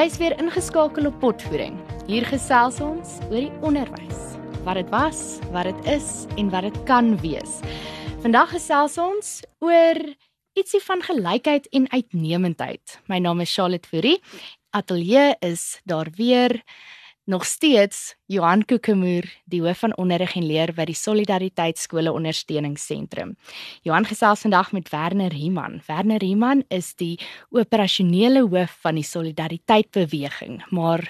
[0.00, 1.74] Jy's weer ingeskakel op Potvoeding.
[2.08, 4.20] Hier gesels ons oor die onderwys.
[4.64, 5.18] Wat dit was,
[5.52, 6.06] wat dit is
[6.40, 7.58] en wat dit kan wees.
[8.22, 10.00] Vandag gesels ons oor
[10.56, 12.96] ietsie van gelykheid en uitnemendheid.
[13.12, 14.22] My naam is Charlotte Fourie.
[14.72, 16.62] Atelier is daar weer
[17.30, 23.36] nog steeds Johan Kokemoer, die hoof van onderrig en leer by die Solidariteit Skole Ondersteuningsentrum.
[23.86, 25.78] Johan gesels vandag met Werner Riemann.
[25.86, 27.14] Werner Riemann is die
[27.54, 31.06] operasionele hoof van die Solidariteit beweging, maar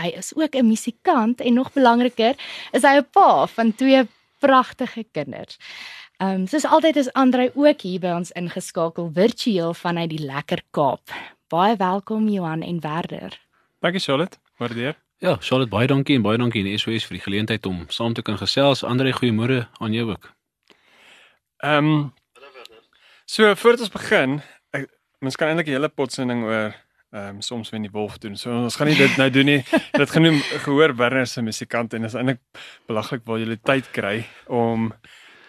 [0.00, 2.34] hy is ook 'n musikant en nog belangriker,
[2.72, 4.06] is hy 'n pa van twee
[4.40, 5.56] pragtige kinders.
[6.20, 10.62] Ehm um, soos altyd is Andrei ook hier by ons ingeskakel virtueel vanuit die lekker
[10.70, 11.10] Kaap.
[11.48, 13.40] Baie welkom Johan en Werner.
[13.80, 14.38] Dankie Charlotte.
[14.56, 15.03] Waardeer.
[15.24, 18.20] Ja, Charlotte, baie dankie en baie dankie aan SOS vir die geleentheid om saam te
[18.20, 18.82] kan gesels.
[18.84, 20.26] Andre, goeiemôre aan jou ook.
[21.64, 22.10] Ehm um,
[23.24, 24.34] So, voordat ons begin,
[24.76, 24.84] ek,
[25.24, 26.74] mens kan eintlik 'n hele potsending oor
[27.14, 28.36] ehm um, soms wen die wolf doen.
[28.36, 29.64] So ons gaan nie dit nou doen nie.
[30.02, 32.40] dit genoem gehoor Werner se musikant en is eintlik
[32.86, 34.92] belaglik waar jy tyd kry om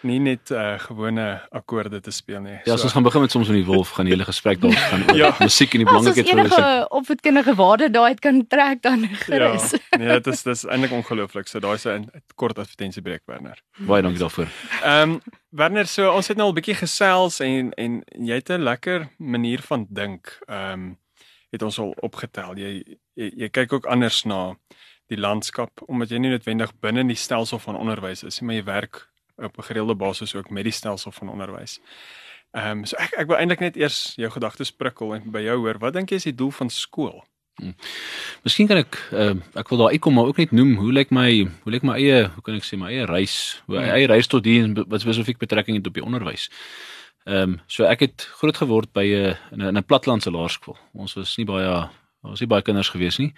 [0.00, 2.56] nie net uh, gewone akkoorde te speel nie.
[2.64, 4.60] Ja, so, as ons gaan begin met soms met die wolf gaan die hele gesprek
[4.60, 5.30] daar gaan oor ja.
[5.40, 6.56] musiek en die belangrikheid van dit.
[6.56, 9.70] Ons opvoedkundige waarde daai het kan trek dan gerus.
[9.76, 11.48] Ja, nee, dit is dis eintlik ongelooflik.
[11.48, 13.62] So daai is 'n kort advertensie breek Werner.
[13.78, 14.48] Baie dankie daarvoor.
[14.82, 18.50] Ehm um, Werner, so ons het nou al 'n bietjie gesels en en jy het
[18.50, 20.38] 'n lekker manier van dink.
[20.46, 20.98] Ehm um,
[21.50, 22.56] het ons al opgetel.
[22.56, 24.56] Jy jy, jy kyk ook anders na
[25.06, 28.64] die landskap omdat jy nie noodwendig binne die stelsel van onderwys is nie, maar jy
[28.64, 29.02] werk
[29.36, 31.80] op 'n gereelde basis ook met die stelsel van onderwys.
[32.50, 35.56] Ehm um, so ek ek wil eintlik net eers jou gedagtes prikkel en by jou
[35.58, 37.24] hoor, wat dink jy is die doel van skool?
[37.56, 37.74] Hmm.
[38.44, 41.48] Miskien kan ek uh, ek wil daar uitkom maar ook net noem hoe lyk my
[41.64, 43.92] hoe lyk my eie hoe kan ek sê my eie reis hoe hmm.
[43.96, 46.48] eie reis tot hier wat spesifiek betrekking het op die onderwys.
[47.26, 49.04] Ehm um, so ek het groot geword by
[49.52, 50.76] 'n in 'n platlandse laerskool.
[50.94, 51.88] Ons was nie baie
[52.26, 53.28] Daar was nie baie kinders gewees nie.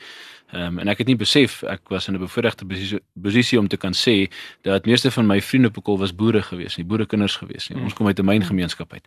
[0.48, 3.76] Ehm um, en ek het nie besef ek was in 'n bevoordeelde posisie om te
[3.76, 4.32] kan sê
[4.62, 7.82] dat meeste van my vriende op skool was boere gewees, nie boerekinders gewees nie.
[7.82, 9.04] Ons kom uit 'n myngemeenskap uit.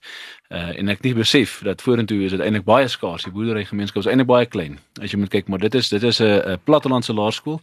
[0.49, 3.23] Uh en ek het nie besef dat vorentoe is dit eintlik baie skaars.
[3.23, 4.79] Die boerderygemeenskap is eintlik baie klein.
[5.01, 7.61] As jy moet kyk, maar dit is dit is 'n plattelandse laerskool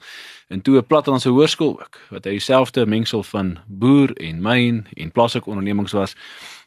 [0.48, 5.12] en toe 'n plattelandse hoërskool ook wat hy dieselfde mengsel van boer en myn en
[5.12, 6.16] plaaslike ondernemings was.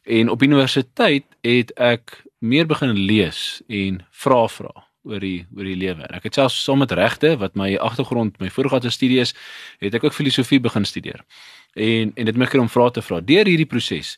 [0.03, 5.77] En op universiteit het ek meer begin lees en vra vra oor die oor die
[5.77, 6.05] lewe.
[6.13, 9.33] Ek het selfs saam met regte wat my agtergrond, my voorgaande studie is,
[9.81, 11.23] het ek ook filosofie begin studeer.
[11.73, 13.21] En en dit maak ek om vrae te vra.
[13.21, 14.17] Deur hierdie proses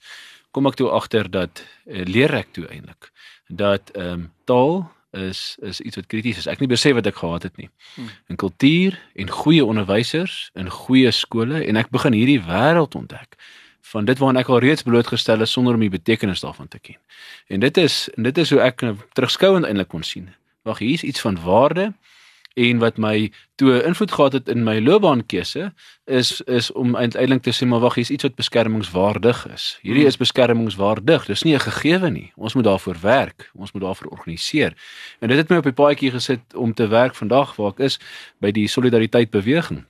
[0.53, 3.11] kom ek toe agter dat uh, leer ek toe eintlik
[3.47, 4.83] dat ehm um, taal
[5.13, 6.47] is is iets wat krities is.
[6.49, 7.69] Ek nie besef wat ek gehad het nie.
[7.95, 8.09] Hmm.
[8.33, 13.37] In kultuur en goeie onderwysers in goeie skole en ek begin hierdie wêreld ontdek
[13.93, 16.97] van dit waarna ek al reeds blootgestel is sonder om die betekenis daarvan te ken.
[17.47, 20.31] En dit is en dit is hoe ek nou terugskouend eintlik kon sien
[20.63, 21.93] wag hier's iets van waarde
[22.53, 25.73] en wat my toe invloed gehad het in my loopbaankeuse
[26.05, 29.79] is is om uiteindelik te sê maar wag hier's iets wat beskermingswaardig is.
[29.81, 31.25] Hierdie is beskermingswaardig.
[31.25, 32.31] Dis nie 'n gegewe nie.
[32.35, 33.49] Ons moet daarvoor werk.
[33.53, 34.73] Ons moet daarvoor organiseer.
[35.19, 37.99] En dit het my op die paadjie gesit om te werk vandag waar ek is
[38.37, 39.85] by die solidariteit beweging.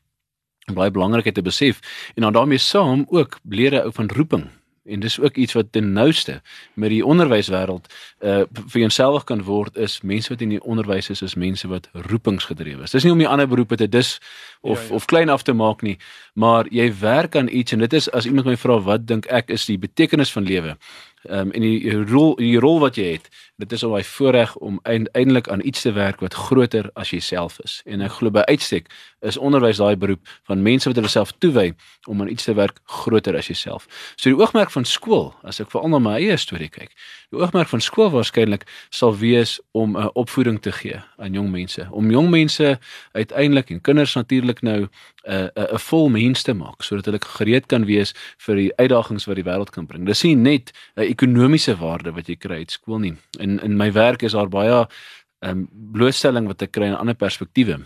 [0.74, 1.80] Baie belangrik te besef
[2.16, 4.50] en dan daarmee saam ook lede ou van roeping
[4.86, 6.42] en dis ook iets wat ten nouste
[6.74, 7.88] met die onderwyswêreld
[8.20, 11.90] uh vir jouself kan word is mense wat in die onderwys is is mense wat
[11.94, 12.92] roepingsgedrewe is.
[12.92, 14.18] Dis nie om die ander beroepe te dis
[14.62, 14.96] of ja, ja.
[14.96, 15.98] of klein af te maak nie,
[16.34, 19.50] maar jy werk aan iets en dit is as iemand my vra wat dink ek
[19.50, 20.78] is die betekenis van lewe?
[21.24, 23.30] Ehm um, en die rol die rol wat jy het,
[23.62, 27.60] dit is al daai voorreg om uiteindelik aan iets te werk wat groter as jouself
[27.64, 27.82] is.
[27.86, 28.90] En ek glo by uitstek
[29.22, 31.74] is onderwys daai beroep van mense wat hulle self toewy
[32.12, 33.88] om aan iets te werk groter as jouself.
[34.16, 36.92] So die oogmerk van skool, as ek veral na my eie storie kyk,
[37.32, 41.88] die oogmerk van skool waarskynlik sal wees om 'n opvoeding te gee aan jong mense,
[41.92, 42.80] om jong mense
[43.14, 44.88] uiteindelik en kinders natuurlik nou
[45.28, 49.26] 'n 'n 'n vol mens te maak sodat hulle gereed kan wees vir die uitdagings
[49.26, 50.06] wat die wêreld kan bring.
[50.06, 53.16] Dis nie net 'n ekonomiese waarde wat jy kry uit skool nie.
[53.40, 54.88] In in my werk is daar baie
[55.44, 57.80] ehm um, blootstelling wat ek kry in ander perspektiewe.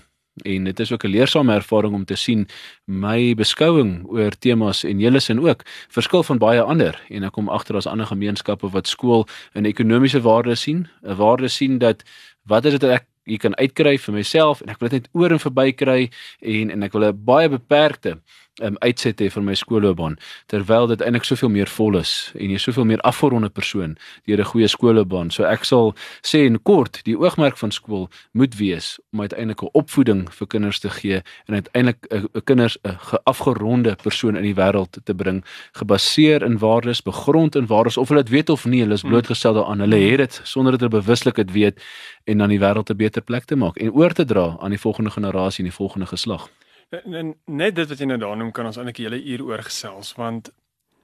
[0.45, 2.47] En dit is ook 'n leersame ervaring om te sien
[2.85, 7.49] my beskouing oor temas en julle sin ook verskil van baie ander en ek kom
[7.49, 12.03] agter daar's ander gemeenskappe wat skool 'n ekonomiese waarde sien, 'n waarde sien dat
[12.45, 15.35] wat is dit ek hier kan uitkry vir myself en ek wil dit net oor
[15.35, 16.01] en verby kry
[16.41, 18.17] en en ek wil 'n baie beperkte
[18.61, 20.17] um, uitset hê vir my skoolloopbaan
[20.51, 23.95] terwyl dit eintlik soveel meer vol is en jy soveel meer afgeronde persoon
[24.25, 25.31] deur 'n goeie skoolloopbaan.
[25.31, 29.69] So ek sal sê in kort, die oogmerk van skool moet wees om uiteindelik 'n
[29.73, 34.97] opvoeding vir kinders te gee en uiteindelik 'n kinders 'n afgeronde persoon in die wêreld
[35.03, 35.43] te bring
[35.73, 39.11] gebaseer in waardes, begrond in waardes of hulle dit weet of nie, hulle is hmm.
[39.11, 39.79] blootgestel daaraan.
[39.79, 41.81] Hulle het dit sonder dat hulle bewuslik dit weet
[42.25, 44.79] en dan die wêreld 'n beter plek te maak en oor te dra aan die
[44.79, 46.49] volgende generasie en die volgende geslag.
[46.89, 49.63] En net dit wat jy nou daar noem kan ons eintlik 'n hele uur oor
[49.63, 50.51] gesels want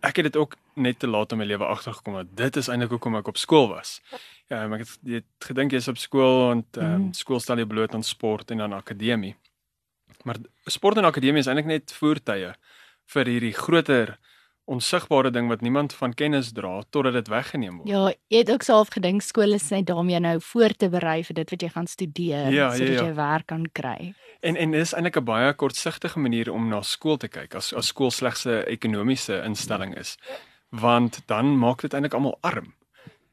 [0.03, 2.89] ek het dit ook net te laat in my lewe agtergekom dat dit is eintlik
[2.89, 4.01] hoekom ek op skool was.
[4.51, 7.13] Ja, ek het, het gedink jy's op skool en um, mm.
[7.13, 9.35] skool stel jou bloot aan sport en aan akademie.
[10.23, 12.53] Maar sport en akademie is eintlik net voertuie
[13.13, 14.17] vir hierdie groter
[14.65, 17.89] onsigbare ding wat niemand van kennis dra totdat dit weggeneem word.
[17.89, 21.35] Ja, jy het ook self gedink skool is net daarmee nou voor te berei vir
[21.41, 23.07] dit wat jy gaan studeer ja, sodat ja, ja.
[23.09, 24.13] jy werk kan kry.
[24.41, 27.91] En en dis eintlik 'n baie kortsigtige manier om na skool te kyk as as
[27.91, 30.17] skool slegs 'n ekonomiese instelling is.
[30.69, 32.73] Want dan maak dit eintlik almal arm.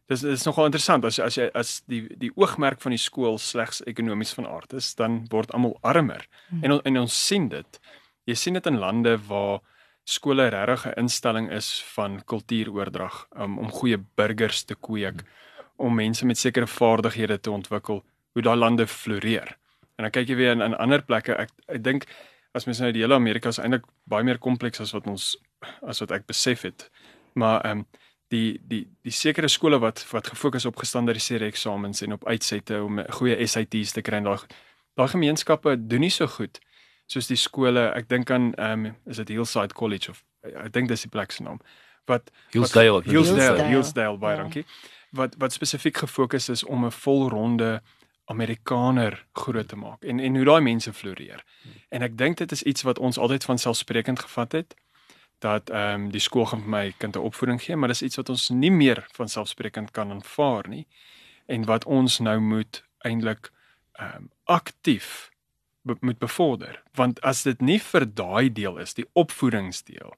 [0.07, 3.83] Dis is nogal interessant as as jy as die die oogmerk van die skool slegs
[3.87, 6.27] ekonomies van aard is, dan word almal armer.
[6.49, 6.65] Hmm.
[6.65, 7.81] En en ons sien dit.
[8.27, 9.61] Jy sien dit in lande waar
[10.05, 15.23] skole regtig 'n instelling is van kultuuroordrag um, om goeie burgers te kweek,
[15.77, 19.57] om mense met sekere vaardighede te ontwikkel, hoe daai lande floreer.
[19.97, 21.35] En dan kyk jy weer in, in ander plekke.
[21.37, 22.07] Ek ek dink
[22.53, 25.37] as mens nou die hele Amerika is eintlik baie meer kompleks as wat ons
[25.83, 26.91] as wat ek besef het.
[27.35, 27.87] Maar ehm um,
[28.31, 33.01] die die die sekere skole wat wat gefokus op gestandardiseerde eksamens en op uitsette om
[33.19, 34.39] goeie SATs te kry en daai
[34.95, 36.61] daai gemeenskappe doen nie so goed
[37.11, 40.89] soos die skole, ek dink aan ehm um, is dit Hillside College of ek dink
[40.89, 41.61] dis die plek se naam.
[42.09, 44.65] Wat Hillsdale, Hillsdale, Hillsdale by Rankie.
[44.67, 44.91] Ja.
[45.23, 47.81] Wat wat spesifiek gefokus is om 'n volronde
[48.31, 51.45] Amerikaner groot te maak en en hoe daai mense floreer.
[51.89, 54.75] En ek dink dit is iets wat ons altyd van selfsprekend gevat het
[55.39, 58.17] dat ehm um, die skool gaan vir my kind 'n opvoeding gee, maar dis iets
[58.17, 60.87] wat ons nie meer van selfsprekend kan aanvaar nie
[61.47, 63.51] en wat ons nou moet eintlik
[63.93, 65.30] ehm um, aktief
[65.91, 66.83] be moet bevorder.
[66.95, 70.15] Want as dit nie vir daai deel is die opvoedingsdeel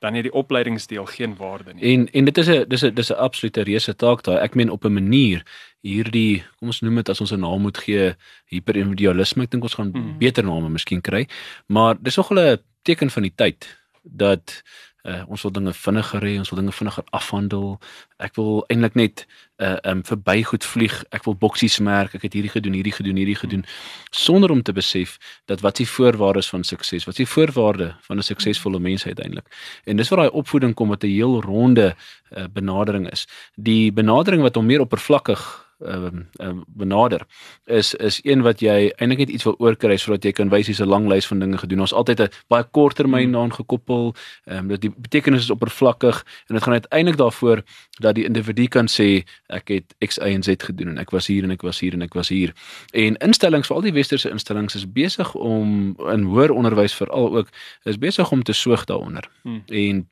[0.00, 1.82] dan het die opleidingsdeel geen waarde nie.
[1.92, 4.70] En en dit is 'n dis 'n dis 'n absolute reuse taak daai ek meen
[4.70, 5.44] op 'n manier
[5.80, 8.14] hierdie kom ons noem dit as ons 'n naam moet gee
[8.44, 10.18] hiperindividualisme ek dink ons gaan mm.
[10.18, 11.28] beter name miskien kry.
[11.66, 14.62] Maar dis nog 'n teken van die tyd dat
[15.02, 17.78] Uh, ons wil dinge vinniger hê, ons wil dinge vinniger afhandel.
[18.20, 19.24] Ek wil eintlik net
[19.60, 21.04] uh um verbygoed vlieg.
[21.16, 22.14] Ek wil boksies merk.
[22.14, 23.64] Ek het hierdie gedoen, hierdie gedoen, hierdie gedoen
[24.10, 25.16] sonder om te besef
[25.46, 27.06] dat wat die voorwaardes van sukses?
[27.08, 29.46] Wat die voorwaarde van 'n suksesvolle mens uiteindelik?
[29.84, 31.94] En dis waar daai opvoeding kom wat 'n heel ronde
[32.36, 33.26] uh, benadering is.
[33.56, 37.26] Die benadering wat hom meer oppervlakkig ehm uh, uh, benader
[37.64, 40.80] is is een wat jy eintlik net iets wil oorkry sodat jy kan wys hier's
[40.80, 41.80] 'n lang lys van dinge gedoen.
[41.80, 43.32] Ons altyd 'n baie kort termyn hmm.
[43.32, 44.14] daaraan gekoppel.
[44.44, 47.62] Ehm um, dat die betekenis is oppervlakkig en dit gaan uiteindelik daarvoor
[48.00, 51.26] dat die individu kan sê ek het X Y en Z gedoen en ek was
[51.26, 52.52] hier en ek was hier en ek was hier.
[52.92, 57.48] En instellings, veral die westerse instellings is besig om in hoër onderwys veral ook
[57.84, 59.30] is besig om te soog daaronder.
[59.42, 59.62] Hmm.
[59.66, 60.08] En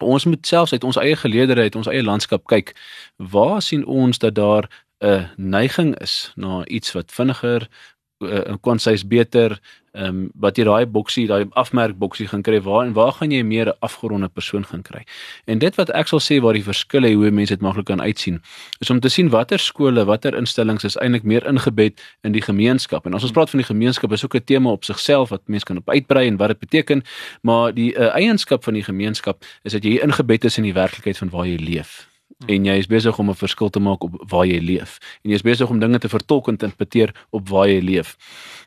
[0.00, 2.72] Ons moet selfs uit ons eie geleedere uit ons eie landskap kyk.
[3.16, 4.68] Waar sien ons dat daar
[5.00, 7.68] 'n neiging is na iets wat vinniger
[8.20, 9.58] uh, kon sies beter
[9.90, 13.32] ehm um, wat jy daai boksie daai afmerk boksie gaan kry waar en waar gaan
[13.34, 15.02] jy meer 'n afgeronde persoon gaan kry.
[15.46, 18.40] En dit wat ek sal sê waar die verskille hoe mense dit maklik kan uitsien
[18.80, 23.06] is om te sien watter skole, watter instellings is eintlik meer ingebed in die gemeenskap.
[23.06, 25.64] En as ons praat van die gemeenskap is ook 'n tema op sigself wat mense
[25.64, 27.02] kan op uitbrei en wat dit beteken,
[27.42, 31.18] maar die uh, eienskap van die gemeenskap is dat jy ingebed is in die werklikheid
[31.18, 32.09] van waar jy leef
[32.46, 35.34] en jy is besig om 'n verskil te maak op waar jy leef en jy
[35.34, 38.16] is besig om dinge te vertolk en te interpreteer op waar jy leef.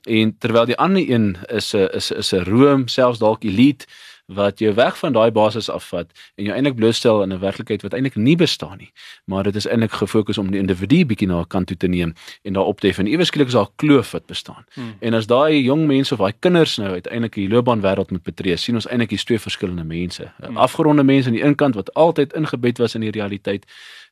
[0.03, 3.85] En terwyl die ander een is 'n is is 'n roem, selfs dalk elite
[4.25, 7.93] wat jou weg van daai basis afvat en jou eintlik blootstel in 'n werklikheid wat
[7.93, 8.91] eintlik nie bestaan nie.
[9.25, 12.13] Maar dit is eintlik gefokus om die individu bietjie na 'n kant toe te neem
[12.41, 14.65] en daar op te hef en ewe skielik is daar 'n kloof wat bestaan.
[14.73, 14.95] Hmm.
[14.99, 18.75] En as daai jong mense of daai kinders nou uiteindelik die loopbaanwêreld moet betree, sien
[18.75, 20.31] ons eintlik hier's twee verskillende mense.
[20.37, 20.57] Hmm.
[20.57, 23.65] Afgeronde mense aan die een kant wat altyd ingebed was in die realiteit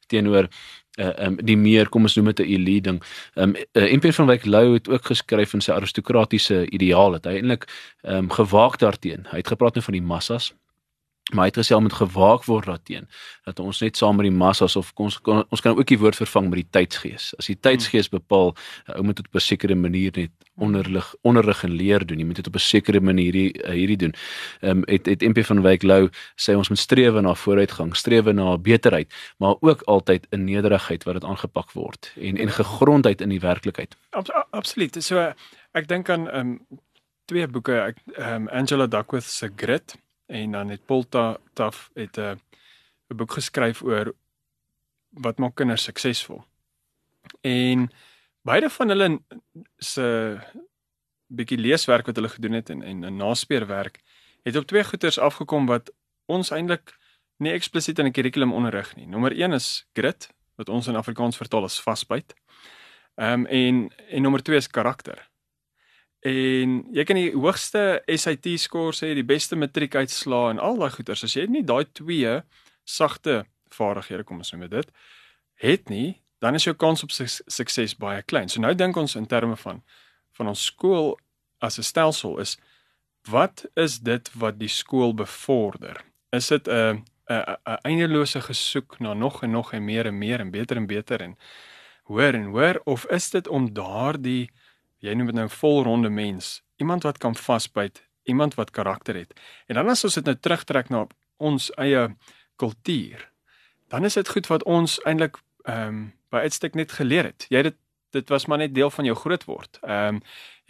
[0.08, 0.48] teenoor
[1.00, 3.03] uh um die meer kom ons noem dit 'n elite ding.
[3.36, 7.39] Um uh, MP van Wyk Lou het ook geskryf in sy aristokratiese ideaal dat hy
[7.39, 7.67] eintlik
[8.01, 9.27] um gewaak daarteen.
[9.31, 10.53] Hy het gepraat net van die massas
[11.33, 13.07] maar hy het gesê om met gewaak word daarteen
[13.43, 16.15] dat ons net saam met die massas of ons kan ons kan ook die woord
[16.15, 17.31] vervang met die tydsgees.
[17.38, 18.53] As die tydsgees bepaal,
[18.88, 22.19] uh, ou moet dit op 'n sekere manier net onderlig onderrig en leer doen.
[22.19, 24.13] Jy moet dit op 'n sekere manier hier, uh, hierdie doen.
[24.61, 28.25] Ehm um, het het MP van Wyk Lou sê ons moet streef na vooruitgang, streef
[28.25, 33.29] na beterheid, maar ook altyd in nederigheid wat dit aangepak word en en gegrondheid in
[33.29, 33.95] die werklikheid.
[34.09, 35.03] Abs absoluut.
[35.03, 35.33] So
[35.71, 36.79] ek dink aan ehm um,
[37.25, 39.95] twee boeke, ek ehm um, Angela Duckworth se Grit
[40.31, 41.05] en dan het Paul
[41.53, 42.39] Taff het 'n
[43.11, 44.13] 'n boek geskryf oor
[45.09, 46.43] wat maak kinders suksesvol.
[47.41, 47.91] En
[48.41, 49.21] beide van hulle
[49.77, 50.39] se
[51.27, 54.01] bietjie leeswerk wat hulle gedoen het en en 'n naspeurwerk
[54.43, 55.91] het op twee goeters afgekom wat
[56.25, 56.97] ons eintlik
[57.38, 59.07] nie eksplisiet in 'n kurrikulum onderrig nie.
[59.07, 62.33] Nommer 1 is grit wat ons in Afrikaans vertaal as vasbyt.
[63.15, 65.30] Ehm um, en en nommer 2 is karakter.
[66.22, 71.24] En jy kan die hoogste SAT scores hê, die beste matriekuitslae en al daai goeters.
[71.25, 72.42] As jy nie daai twee
[72.86, 74.92] sagte vaardighede kom ons noem dit
[75.62, 78.50] het nie, dan is jou kans op sukses baie klein.
[78.50, 79.84] So nou dink ons in terme van
[80.38, 81.18] van ons skool
[81.62, 82.58] as 'n stelsel is
[83.30, 86.01] wat is dit wat die skool bevorder?
[86.32, 90.40] Is dit 'n 'n 'n eindelose gesoek na nog en nog en meer en meer
[90.40, 91.38] en beter en beter en
[92.04, 94.50] hoor en hoor of is dit om daardie
[95.01, 99.34] jy noem dit nou volronde mens, iemand wat kan vasbyt, iemand wat karakter het.
[99.67, 101.05] En dan as ons dit nou terugtrek na
[101.41, 102.08] ons eie
[102.62, 103.27] kultuur,
[103.89, 107.46] dan is dit goed wat ons eintlik ehm um, by uitstek net geleer het.
[107.51, 107.79] Jy het dit
[108.12, 109.79] dit was maar net deel van jou grootword.
[109.81, 110.22] Ehm um,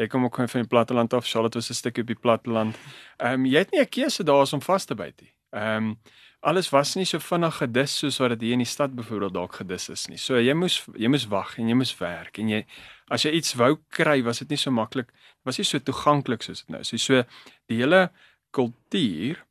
[0.02, 2.78] jy kom ook van die platteland af, Charlotte was 'n stukkie op die platteland.
[3.18, 5.34] Ehm um, jy het nie 'n keuse daar om vas te byt nie.
[5.50, 6.00] Ehm um,
[6.40, 9.56] alles was nie so vinnig gedis soos wat dit hier in die stad byvoorbeeld dalk
[9.56, 10.18] gedis is nie.
[10.18, 12.66] So jy moes jy moes wag en jy moes werk en jy
[13.12, 15.12] as jy iets wou kry, was dit nie so maklik.
[15.46, 16.92] Was nie so toeganklik soos dit nou is.
[16.94, 17.24] So, so
[17.72, 18.10] die hele
[18.56, 19.42] kultuur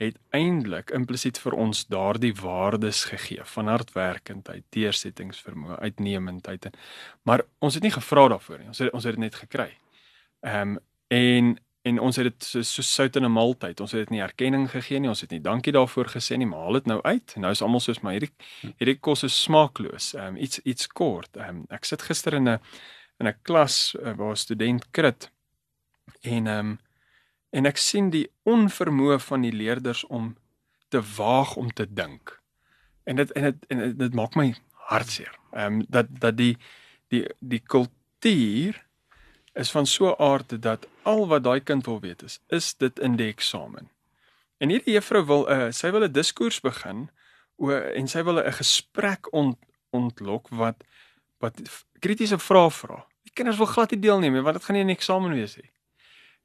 [0.00, 6.78] het eintlik implisiet vir ons daardie waardes gegee van hardwerkendheid, deursettingsvermoë, uitnemendheid en
[7.28, 8.70] maar ons het nie gevra daarvoor nie.
[8.72, 9.74] Ons het ons het dit net gekry.
[10.46, 10.78] Ehm um,
[11.10, 13.80] en en ons het dit so, so sout in 'n maaltyd.
[13.80, 15.08] Ons het dit nie erkenning gegee nie.
[15.08, 17.34] Ons het nie dankie daarvoor gesê nie, maar haal dit nou uit.
[17.36, 18.32] Nou is almal soos maar hierdie
[18.78, 20.14] hierdie kos is smaakloos.
[20.14, 21.36] Ehm um, iets iets kort.
[21.36, 22.60] Ehm um, ek sit gister in 'n
[23.20, 25.30] in 'n klas uh, waar 'n student krit
[26.20, 26.78] en ehm um,
[27.50, 30.36] en ek sien die onvermoë van die leerders om
[30.88, 32.40] te waag om te dink.
[33.04, 34.54] En dit en dit en dit maak my
[34.90, 35.34] hartseer.
[35.52, 36.56] Ehm um, dat dat die
[37.08, 38.86] die die kultuur
[39.52, 42.98] is van so 'n aard dat al wat daai kind wil weet is is dit
[42.98, 43.90] in die eksamen.
[44.58, 47.10] En hierdie juffrou wil 'n uh, sy wil 'n diskurs begin
[47.56, 49.58] o en sy wil 'n gesprek ont,
[49.90, 50.84] ontlok wat
[51.38, 51.60] wat
[51.98, 53.09] kritiese vrae vra.
[53.22, 55.70] Die kinders wil glad nie deelneem nie want dit gaan nie 'n eksamen wees nie.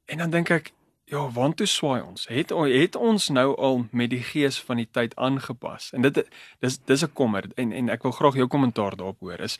[0.06, 0.72] En dan dink ek
[1.06, 2.24] Ja, want toe swaai ons.
[2.26, 5.92] Het het ons nou al met die gees van die tyd aangepas.
[5.94, 6.18] En dit
[6.60, 9.40] dis dis 'n kommer en en ek wil graag jou kommentaar daarop hoor.
[9.40, 9.58] Is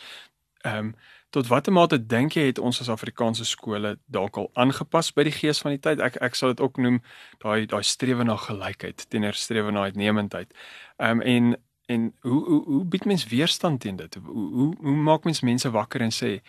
[0.60, 0.94] ehm um,
[1.30, 5.32] tot watter mate dink jy het ons as Afrikaanse skole dalk al aangepas by die
[5.32, 6.00] gees van die tyd?
[6.00, 7.02] Ek ek sal dit ook noem
[7.38, 10.52] daai daai strewe na gelykheid teenoor strewe na uitnemendheid.
[10.96, 11.56] Ehm um, en
[11.86, 14.14] en hoe hoe hoe bied mens weerstand teen dit?
[14.14, 16.40] Hoe hoe, hoe maak mens mense wakker en sê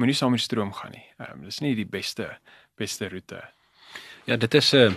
[0.00, 1.06] moenie saam met die stroom gaan nie.
[1.20, 2.32] Ehm um, dis nie die beste
[2.80, 3.42] beste roete.
[4.26, 4.92] Ja, dit is 'n uh,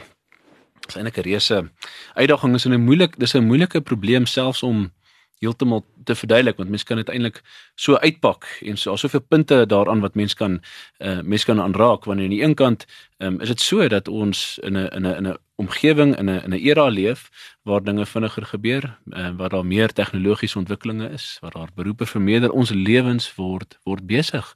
[0.87, 1.71] is eintlik 'n reuse
[2.15, 4.91] uitdaging is 'n moeilik dis 'n moeilike probleem selfs om
[5.39, 7.41] heeltemal te verduidelik want mense kan dit eintlik
[7.75, 10.61] so uitpak en so soveel punte daaraan wat mense kan
[10.99, 12.85] uh mense kan aanraak wanneer aan die een kant
[13.19, 16.43] um, is dit so dat ons in 'n in 'n in 'n omgewing in 'n
[16.45, 17.29] in 'n era leef
[17.63, 22.51] waar dinge vinniger gebeur uh, waar daar meer tegnologiese ontwikkelinge is waar daar beroepe vermeerder
[22.51, 24.55] ons lewens word word besig.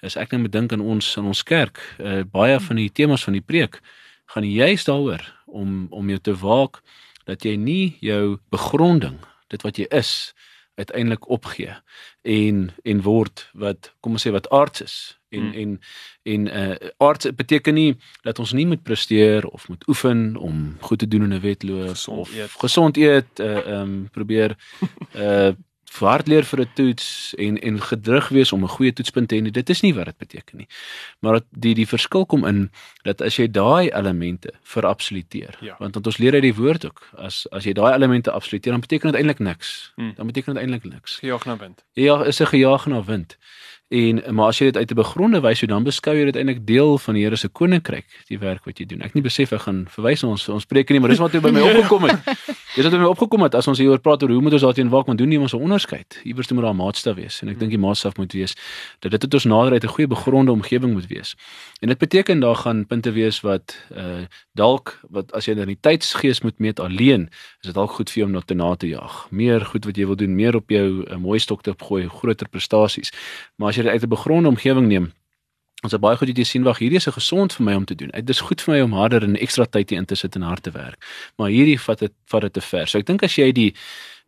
[0.00, 3.24] Is ek net nou dink aan ons in ons kerk uh, baie van die temas
[3.24, 3.80] van die preek
[4.26, 6.82] gaan juist daaroor om om jou te waak
[7.24, 9.16] dat jy nie jou begronding,
[9.48, 10.34] dit wat jy is,
[10.74, 11.74] uiteindelik opgee
[12.22, 14.96] en en word wat kom ons sê wat aards is
[15.28, 15.52] en hmm.
[15.52, 15.80] en
[16.22, 20.98] en uh aards beteken nie dat ons nie moet presteer of moet oefen om goed
[20.98, 22.50] te doen in 'n wedloop of eet.
[22.50, 24.56] gesond eet uh um probeer
[25.14, 25.52] uh
[25.98, 29.50] hard leer vir 'n toets en en gedrig wees om 'n goeie toetspunt te hê.
[29.50, 30.68] Dit is nie wat dit beteken nie.
[31.20, 32.70] Maar dat die die verskil kom in
[33.02, 35.76] dat as jy daai elemente verabsoluteer, ja.
[35.78, 38.80] want want ons leer uit die woord ook, as as jy daai elemente absoluteer, dan
[38.80, 39.92] beteken dit eintlik niks.
[39.94, 40.12] Hmm.
[40.14, 41.16] Dan beteken dit eintlik niks.
[41.16, 41.84] Gejaag na wind.
[41.92, 43.38] Ja, is 'n gejaag na wind.
[43.94, 46.66] En maar as jy dit uit 'n begronde wyse doen, dan beskou jy dit eintlik
[46.66, 49.02] deel van die Here se koninkryk, die werk wat jy doen.
[49.02, 51.50] Ek nie besef ek gaan verwys ons ons preek nie, maar dis wat toe by
[51.50, 52.18] my opgekom het.
[52.74, 54.88] Dis wat by my opgekom het as ons hieroor praat oor hoe moet ons daarteen
[54.88, 56.20] waak, want doen nie ons 'n onderskeid.
[56.24, 58.54] Iewers moet daar 'n maatstaf wees en ek dink die maatstaf moet wees
[59.00, 61.36] dat dit tot ons nader uit 'n goeie begronde omgewing moet wees.
[61.80, 65.80] En dit beteken daar gaan punte wees wat uh dalk wat as jy in die
[65.80, 67.28] tydsgees moet meet alleen,
[67.60, 69.26] is dit dalk goed vir jou om na te na te jaag.
[69.30, 72.48] Meer goed wat jy wil doen, meer op jou uh, mooi stok te gooi, groter
[72.48, 73.12] prestasies.
[73.56, 75.12] Maar as jy dit uit 'n begronde omgewing neem,
[75.84, 77.94] ons het baie goed dit sien wag hierdie is 'n gesond vir my om te
[77.94, 78.10] doen.
[78.10, 80.62] Dit is goed vir my om harder en ekstra tyd in te sit en hard
[80.62, 81.04] te werk.
[81.36, 82.86] Maar hierdie vat dit vat dit te ver.
[82.86, 83.74] So ek dink as jy die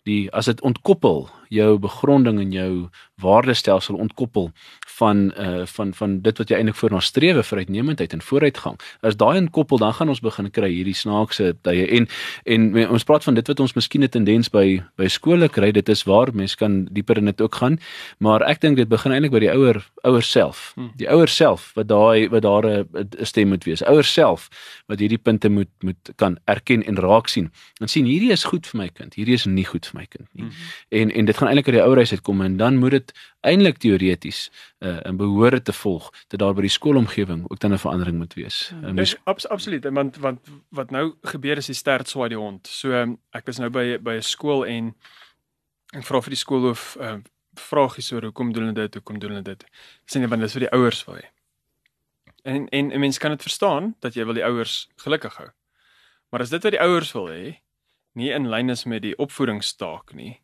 [0.04, 2.88] die as dit ontkoppel jou begronding en jou
[3.22, 4.50] waardestelsel ontkoppel
[4.98, 8.76] van uh van van dit wat jy eintlik voor na strewe vir uitnemendheid en vooruitgang.
[9.00, 12.08] As daai inkoppel dan gaan ons begin kry hierdie snaakse tye en
[12.44, 15.72] en ons praat van dit wat ons miskien 'n tendens by by skole kry.
[15.72, 17.78] Dit is waar mense kan dieper in dit ook gaan,
[18.18, 20.72] maar ek dink dit begin eintlik by die ouer ouers self.
[20.74, 20.92] Hmm.
[20.96, 23.82] Die ouers self wat daai wat daar 'n stem moet wees.
[23.82, 24.48] Ouers self
[24.86, 27.50] wat hierdie punte moet moet kan erken en raak sien.
[27.80, 30.28] En sien hierdie is goed vir my kind, hierdie is nie goed vir my kind
[30.32, 30.44] nie.
[30.44, 30.52] Hmm.
[30.88, 34.50] En en dit gaan eintlik uit die ouerhuis uitkom en dan moet dit eintlik teoreties
[34.78, 38.34] uh, in behoore te volg dat daar by die skoolomgewing ook dan 'n verandering moet
[38.34, 38.72] wees.
[38.82, 39.16] Ja, mens...
[39.24, 42.66] abs absoluut want want wat nou gebeur is die stert swaai die hond.
[42.66, 42.92] So
[43.30, 44.94] ek was nou by by 'n skool en
[45.92, 47.16] ek vra vir die skoolhoof uh,
[47.54, 48.94] vragies oor hoekom doen hulle dit?
[48.94, 49.64] Hoekom doen hulle dit?
[50.06, 51.24] Sê net want dit is vir die ouers hê.
[52.44, 55.48] En en 'n mens kan dit verstaan dat jy wil die ouers gelukkig hou.
[56.30, 57.60] Maar as dit wat die ouers wil hê
[58.12, 60.40] nie in lyn is met die opvoedingsstaak nie,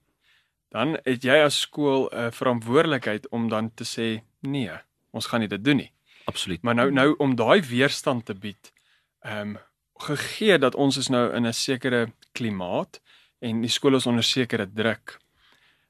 [0.73, 4.73] dan het jy as skool 'n uh, verantwoordelikheid om dan te sê nee,
[5.11, 5.93] ons gaan nie dit doen nie.
[6.25, 6.63] Absoluut.
[6.63, 8.73] Maar nou nou om daai weerstand te bied,
[9.21, 9.59] ehm um,
[10.03, 13.01] gegee dat ons is nou in 'n sekere klimaat
[13.39, 15.19] en die skole is onder sekere druk.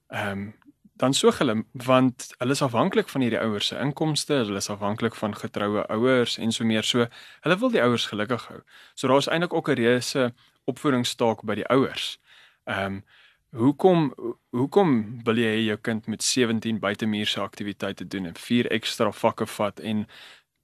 [0.09, 0.55] Ehm um,
[0.95, 5.15] dan so hulle want hulle is afhanklik van hierdie ouers se inkomste, hulle is afhanklik
[5.15, 7.07] van getroue ouers en so meer so.
[7.41, 8.61] Hulle wil die ouers gelukkig hou.
[8.95, 10.35] So daar's eintlik ook 'n reuse
[10.65, 12.19] opvoedingsstaak by die ouers.
[12.65, 13.05] Ehm um,
[13.53, 14.15] Hoekom
[14.57, 14.93] hoekom
[15.25, 19.81] wil jy hê jou kind moet 17 buitemuurse aktiwiteite doen en 4 ekstra vakke vat
[19.81, 20.07] en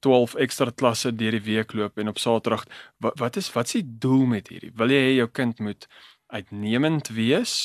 [0.06, 2.64] 12 ekstra klasse deur die week loop en op Saterdag
[3.04, 4.72] wat, wat is wat is die doel met hierdie?
[4.80, 5.88] Wil jy hê jou kind moet
[6.32, 7.56] uitnemend wees?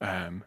[0.00, 0.44] Ehm um,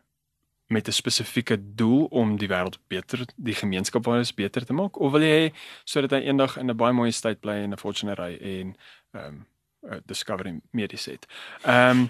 [0.69, 4.99] met 'n spesifieke doel om die wêreld beter, die gemeenskap waar is beter te maak
[4.99, 7.77] of wil jy hê sodat hy eendag in 'n baie mooi tyd bly en 'n
[7.77, 8.75] fortune ry en
[9.13, 9.45] ehm um,
[9.81, 11.17] uh, discovering mediese.
[11.63, 12.07] Ehm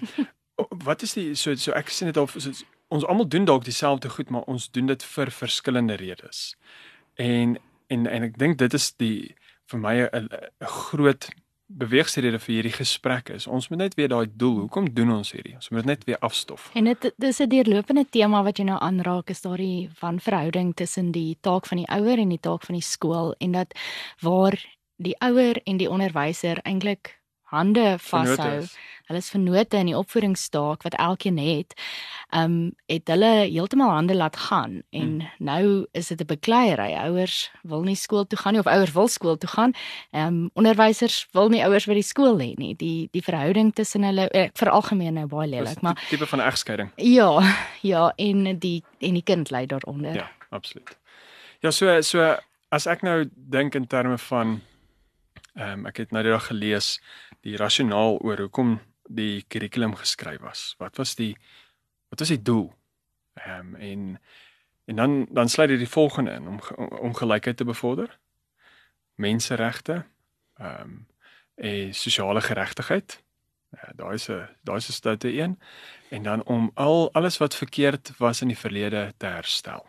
[0.84, 2.50] wat is die so so ek sien dit of so,
[2.88, 6.56] ons almal doen dalk dieselfde goed maar ons doen dit vir verskillende redes.
[7.14, 9.34] En en en ek dink dit is die
[9.70, 10.28] vir my 'n
[10.60, 11.28] groot
[11.70, 13.46] beweegsrede vir hierdie gesprek is.
[13.46, 14.56] Ons moet net weet daai doel.
[14.64, 15.54] Hoekom doen ons hierdie?
[15.54, 16.70] Ons moet net weer afstof.
[16.74, 21.36] En dit dis 'n deurlopende tema wat jy nou aanraak is daardie wanverhouding tussen die
[21.40, 23.78] taak van die ouer en die taak van die skool en dat
[24.20, 24.58] waar
[24.96, 27.19] die ouer en die onderwyser eintlik
[27.50, 28.64] hande vashou.
[29.10, 31.74] Hulle is vennote in die opvoedingsstaak wat elkeen het.
[32.30, 35.30] Um het hulle heeltemal hande laat gaan en hmm.
[35.38, 36.94] nou is dit 'n bekleierery.
[36.94, 39.74] Ouers wil nie skool toe gaan nie of ouers wil skool toe gaan.
[40.10, 42.74] Um onderwysers wil nie ouers by die skool hê nie.
[42.76, 46.92] Die die verhouding tussen hulle ek vir algemeen nou baie lelik, maar tipe van egskeiding.
[46.96, 47.42] Ja,
[47.82, 50.14] ja, en die en die kind lê daaronder.
[50.14, 50.96] Ja, absoluut.
[51.60, 52.36] Ja, so so
[52.68, 54.60] as ek nou dink in terme van
[55.56, 57.00] ehm um, ek het nou die dag gelees
[57.40, 58.78] die rasionaal oor hoekom
[59.10, 60.74] die kurrikulum geskryf was.
[60.78, 61.36] Wat was die
[62.10, 62.72] wat was die doel?
[63.34, 64.20] Ehm um, en
[64.84, 66.60] en dan dan sluit dit die volgende in om
[67.00, 68.18] om gelykheid te bevorder.
[69.14, 70.04] Menseregte,
[70.56, 71.06] ehm um,
[71.54, 73.22] en sosiale geregtigheid.
[73.70, 75.60] Ja, daar is 'n daar is 'n stoute een
[76.08, 79.86] en dan om al alles wat verkeerd was in die verlede te herstel.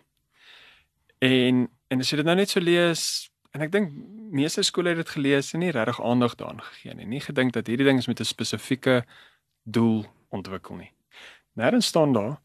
[1.18, 3.92] En en as jy dit nou net so lees, En ek dink
[4.32, 7.06] meeste skole het dit gelees en nie regtig aandag daaraan gegee nie.
[7.06, 9.06] Nie gedink dat hierdie ding is met 'n spesifieke
[9.64, 10.92] doel ontwikkel nie.
[11.60, 12.40] Nêrens staan daar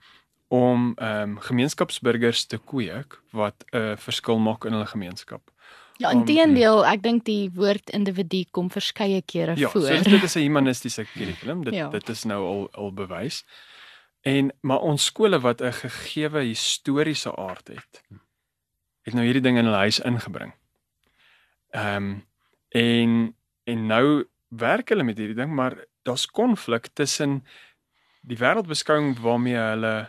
[0.49, 5.51] om ehm um, gemeenskapsburgers te kweek wat 'n uh, verskil maak in hulle gemeenskap.
[5.97, 9.88] Ja, inteendeel, ek dink die woord individu kom verskeie kere ja, voor.
[9.88, 11.64] Ja, so dit is 'n humanistiese kurrikulum.
[11.64, 11.88] Dit ja.
[11.88, 13.45] dit is nou al al bewys.
[14.21, 18.03] En maar ons skole wat 'n gegeewe historiese aard het,
[19.03, 20.53] het nou hierdie ding in hulle huis ingebring.
[21.70, 22.24] Ehm um,
[22.68, 27.44] en en nou werk hulle met hierdie ding, maar daar's konflik tussen
[28.20, 30.09] die wêreldbeskouing waarmee hulle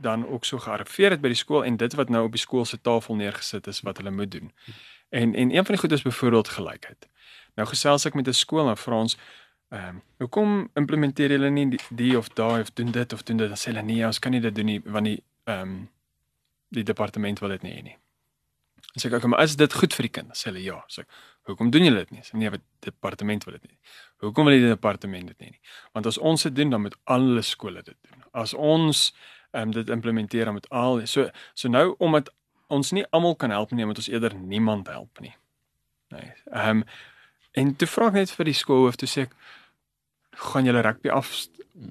[0.00, 2.64] dan ook so gearriveer het by die skool en dit wat nou op die skool
[2.64, 4.52] se tafel neergesit is wat hulle moet doen.
[5.08, 7.08] En en een van die goed is byvoorbeeld gelykheid.
[7.54, 9.16] Nou gesels ek met 'n skool en vra ons
[9.68, 13.36] ehm um, hoekom implementeer julle nie die, die of daai of doen dit of doen
[13.36, 15.90] dit dan sê hulle nee, ons kan nie dit doen nie want die ehm um,
[16.68, 17.96] die departement wil dit nie hê nie.
[18.92, 20.34] En sê ek, maar is dit goed vir die kind?
[20.36, 20.78] Sê hulle ja.
[20.92, 22.24] Sê ek, hoekom doen julle dit nie?
[22.26, 23.78] Sê nee, wat departement wil dit nie.
[24.22, 25.54] Hoekom wil die departement dit nie?
[25.96, 28.26] Want as ons dit doen, dan moet alle skole dit doen.
[28.36, 29.10] As ons
[29.52, 32.30] ehm um, dit implementeer met al so so nou omdat
[32.72, 35.34] ons nie almal kan help nie, moet ons eerder niemand help nie.
[36.08, 36.32] Nee.
[36.52, 36.84] Ehm um,
[37.52, 39.34] en toe vra ek net vir die skoolhoof toe sê ek
[40.48, 41.32] gaan julle rugby af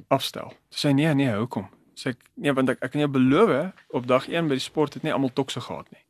[0.09, 0.53] afstel.
[0.73, 1.67] Sê nee, nee, hoekom?
[1.97, 3.53] Sê ek nee, want ek ek kan jou beloof
[3.93, 6.01] op dag 1 by die sport het nie almal tokse gehad nie.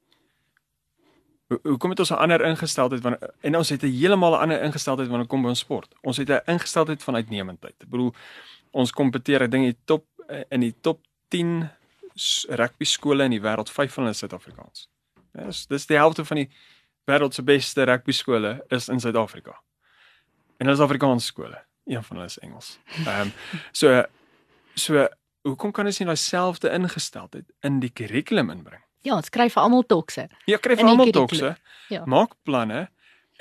[1.64, 5.10] Hoekom het ons 'n ander ingesteldheid van en ons het 'n heeltemal 'n ander ingesteldheid
[5.10, 5.94] wanneer kom by ons sport.
[6.02, 7.76] Ons het 'n ingesteldheid van uitnemendheid.
[7.84, 8.14] Ek bedoel
[8.72, 10.06] ons kompeteer, ek dink die top
[10.50, 11.70] in die top 10
[12.16, 14.88] s- rugby skole in die wêreld, 5 van hulle is Suid-Afrikaans.
[15.34, 16.50] Dis dis die helfte van die
[17.06, 19.52] wêreld se beste rugby skole is in Suid-Afrika.
[20.58, 21.58] En hulle is Afrikaanse skole.
[21.86, 22.80] Een van hulle is Engels.
[23.06, 23.32] Ehm um,
[23.72, 24.04] so
[24.76, 25.08] so
[25.42, 28.82] hoekom kan ons nie daai selfde ingesteldheid in die kurrikulum inbring?
[29.02, 30.28] Ja, skryf vir almal tokse.
[30.46, 31.56] Ja, kry In vir almal tokse.
[31.90, 32.04] Ja.
[32.06, 32.90] Maak planne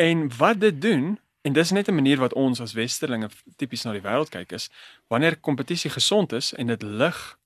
[0.01, 3.93] en wat dit doen en dis net 'n manier wat ons as westerlinge tipies na
[3.93, 4.71] die wêreld kyk is
[5.09, 7.39] wanneer kompetisie gesond is en dit lig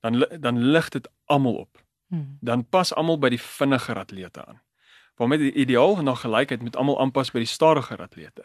[0.00, 1.78] dan dan lig dit almal op.
[2.08, 2.38] Hmm.
[2.40, 4.60] Dan pas almal by die vinniger atlete aan.
[5.16, 8.44] Waarmee die ideaal na gelykheid moet almal aanpas by die stadiger atlete.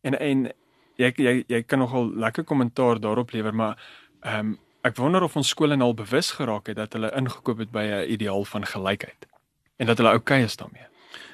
[0.00, 0.52] En en
[0.96, 3.78] jy jy jy kan nogal lekker kommentaar daarop lewer, maar
[4.20, 7.58] ehm um, ek wonder of ons skole nou al bewus geraak het dat hulle ingekoop
[7.58, 9.26] het by 'n ideaal van gelykheid
[9.78, 10.86] en dat hulle oukei is daarmee.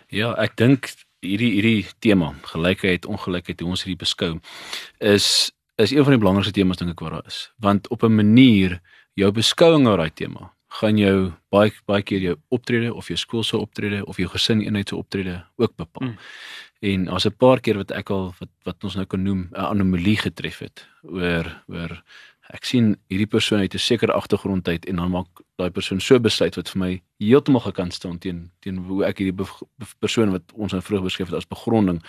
[0.08, 4.40] Ja, ek dink hierdie hierdie tema, gelykheid, ongelykheid, hoe ons hierdie beskou,
[4.98, 7.50] is is een van die belangrikste temas dink ek wat daar is.
[7.58, 8.80] Want op 'n manier
[9.14, 13.42] jou beskouing oor daai tema gaan jou baie baie keer jou optrede of jou skool
[13.42, 16.08] se optrede of jou gesin eenheid se optrede ook bepaal.
[16.08, 16.18] Mm.
[16.80, 19.54] En as 'n paar keer wat ek al wat wat ons nou kan noem 'n
[19.54, 22.02] anomalie getref het oor oor
[22.50, 26.18] ek sien hierdie persoon uit 'n sekere agtergrond uit en dan maak daai persoon so
[26.20, 29.46] besluit wat vir my heeltemal gekant staan teen teen hoe ek hierdie
[29.98, 32.00] persoon wat ons nou vroeër beskryf het as begronding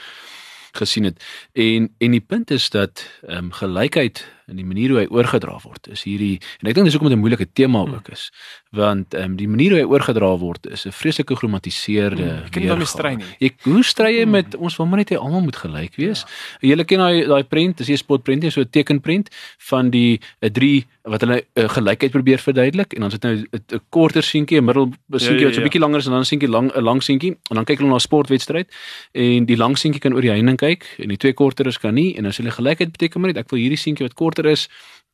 [0.71, 1.23] gesien het.
[1.53, 5.59] En en die punt is dat ehm um, gelykheid in die manier hoe hy oorgedra
[5.63, 8.31] word is hierdie en ek dink dis hoekom dit 'n moeilike tema ook is
[8.71, 12.51] want ehm um, die manier hoe hy oorgedra word is 'n vreeslike geromantiseerde Hmm, ek
[12.51, 13.27] kan nie stry nie.
[13.39, 16.23] Jy hoe stry jy met ons wil maar net hê almal moet gelyk wees.
[16.61, 16.71] Ja.
[16.71, 19.29] Julle ken daai daai prent, dis 'n spotprent, dis so 'n tekenprent
[19.69, 23.81] van die 'n drie wat hulle uh, gelykheid probeer verduidelik en dan sit nou 'n
[23.89, 25.69] korter seentjie, 'n middel seentjie ja, wat so 'n ja.
[25.69, 27.89] bietjie langer is en dan 'n seentjie lang 'n lang seentjie en dan kyk hulle
[27.89, 28.67] na 'n sportwedstryd
[29.11, 32.15] en die lang seentjie kan oor die heining kyk en die twee korteres kan nie
[32.17, 34.67] en as hulle gelykheid beteken maar net ek wil hierdie seentjie wat korter is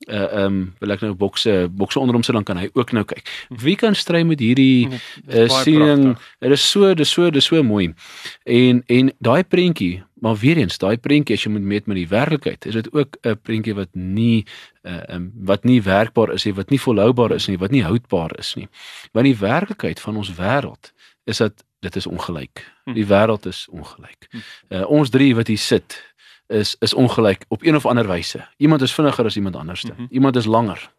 [0.06, 2.91] uh ehm um, wil ek nou bokse bokse onder hom sit dan kan hy ook
[2.93, 3.25] nou kyk.
[3.49, 6.03] Wie kan stry met hierdie uh, baie siening?
[6.13, 6.36] pragtig.
[6.45, 7.88] Dit is so, dis so, dis so mooi.
[8.45, 12.08] En en daai prentjie, maar weer eens, daai prentjie as jy moet meet met die
[12.08, 14.45] werklikheid, is dit ook 'n prentjie wat nie
[14.86, 18.38] uh um, wat nie werkbaar is nie, wat nie volhoubaar is nie, wat nie houdbaar
[18.38, 18.69] is nie.
[19.13, 20.93] Want die werklikheid van ons wêreld
[21.25, 22.65] is dat dit is ongelyk.
[22.86, 22.93] Hm.
[22.93, 24.30] Die wêreld is ongelyk.
[24.69, 25.97] Uh ons drie wat hier sit
[26.47, 28.47] is is ongelyk op een of ander wyse.
[28.57, 29.91] Iemand is vinniger as iemand anderste.
[29.93, 30.05] Mhm.
[30.10, 30.89] Iemand is langer.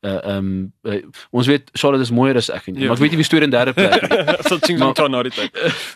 [0.00, 2.86] Uh ehm um, uh, ons weet Charlotte is mooier as ek en jy, Ja.
[2.86, 4.36] maar ek weet nie wie tweede en derde plek nie.
[4.48, 5.50] so sien dan na die tyd.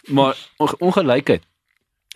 [0.08, 1.42] maar onge- ongelykheid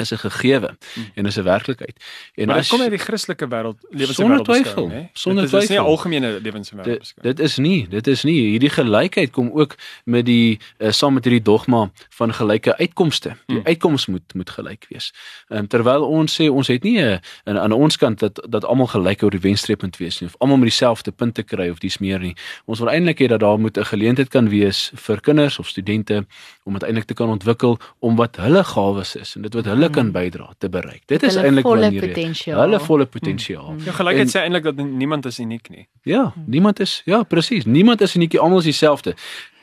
[0.01, 1.05] is 'n gegewe Hmm.
[1.15, 1.97] en is 'n werklikheid.
[2.35, 5.09] En Maar as kom uit die Christelike wêreld, lewens Sonder wêreld twyfel, beskou, né?
[5.13, 5.87] sonder dit is, nie 'n twyfel.
[5.87, 7.23] algemene lewens wêreld dit, beskou.
[7.23, 11.25] dit is nie, dit is nie hierdie gelykheid kom ook met die uh, saam met
[11.25, 13.37] hierdie dogma van gelyke uitkomste.
[13.47, 13.67] Die Hmm.
[13.67, 15.13] uitkoms moet moet gelyk wees.
[15.49, 18.87] Um, terwyl ons sê ons het nie 'n aan, aan ons kant dat dat almal
[18.87, 21.99] gelyk oor die wenstreep moet wees nie of almal met dieselfde punte kry of dis
[21.99, 22.35] meer nie.
[22.67, 26.27] Ons wil eintlik hê dat daar moet 'n geleentheid kan wees vir kinders of studente
[26.65, 30.13] om uiteindelik te kan ontwikkel om wat hulle gawes is en dit wat hulle kan
[30.13, 31.03] bydra te bereik.
[31.07, 32.61] Dit is Hulle eintlik volle wanneer jy- potensiaal.
[32.61, 33.75] Hulle volle potensiaal.
[33.85, 35.89] Ja, gelykheid sê eintlik dat niemand is uniek nie.
[36.03, 37.65] Ja, niemand is ja, presies.
[37.65, 39.15] Niemand is uniek, almal is dieselfde.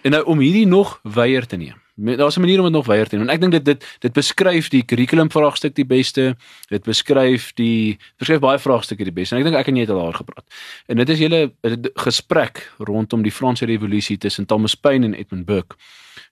[0.02, 1.82] En nou om hierdie nog weier te neem.
[1.98, 3.28] Daar's 'n manier om dit nog weier te neem.
[3.28, 6.36] En ek dink dit dit dit beskryf die kurrikulum vraagstuk die beste.
[6.70, 9.36] Dit beskryf die beskryf baie vraagstukke die beste.
[9.36, 10.46] En ek dink ek en jy het al daar gepraat.
[10.86, 11.52] En dit is julle
[11.96, 15.76] gesprek rondom die Franse revolusie tussen Thomas Paine en Edmund Burke.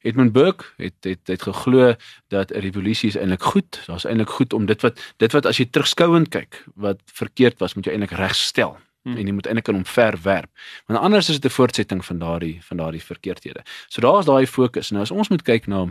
[0.02, 1.96] Edmund Burke het het het geglo
[2.28, 3.82] dat 'n revolusie is eintlik goed.
[3.86, 7.74] Daar's eintlik goed om dit wat dit wat as jy terugskouend kyk wat verkeerd was,
[7.74, 9.18] moet jy eintlik regstel Hmm.
[9.18, 10.50] en jy moet eintlik aan hom verwerp.
[10.90, 13.62] Want anders is dit 'n voortsetting van daardie van daardie verkeerdhede.
[13.88, 14.90] So daar's daai fokus.
[14.90, 15.86] Nou as ons moet kyk na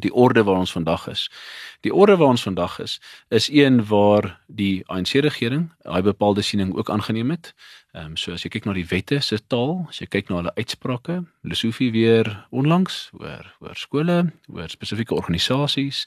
[0.00, 1.30] die orde waar ons vandag is.
[1.80, 6.74] Die orde waar ons vandag is, is een waar die ANC regering daai bepaalde siening
[6.74, 7.54] ook aangeneem het.
[7.94, 10.36] Ehm um, so as jy kyk na die wette se taal, as jy kyk na
[10.40, 16.00] hulle uitsprake, Lesofie weer onlangs oor oor skole, oor spesifieke organisasies.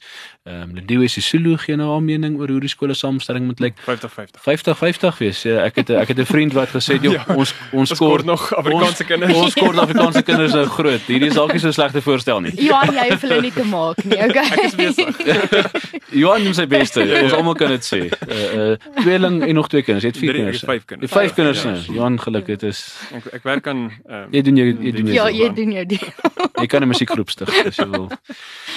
[0.44, 3.78] Ehm um, Lindiwe Sisulu gee nou haar mening oor hoe die skole samestelling moet lyk.
[3.86, 4.42] 50-50.
[4.44, 5.42] 50-50 wees.
[5.48, 7.24] Ja, Ek het ek het 'n vriend wat gesê "Joh, Ja.
[7.34, 9.34] ons ons Ons kort kort nog Afrikaanse kinders.
[9.34, 11.00] Ons kort Afrikaanse kinders nou groot.
[11.08, 12.52] Hierdie is dalk nie so slegte voorstel nie.
[12.68, 14.44] Johan, jy hoef hulle nie te maak nie, okay?
[14.44, 15.16] Ek is besig.
[16.22, 17.00] Johan doen sy beste.
[17.22, 18.00] Ons almal kan dit sê.
[18.28, 20.04] Uh uh tweeling en nog twee kinders.
[20.04, 20.64] Jy het vier Drie- kinders.
[20.64, 21.10] vyf kinders.
[21.12, 21.76] Jy Vyf Ja, kinders ja.
[21.86, 25.28] Johan geluk dit is Ek ek werk aan ehm jy doen jy jy doen Ja,
[25.28, 25.42] jy.
[25.44, 26.00] jy doen jou ding.
[26.62, 28.08] Jy kan 'n musiekgroep stig as jy wil.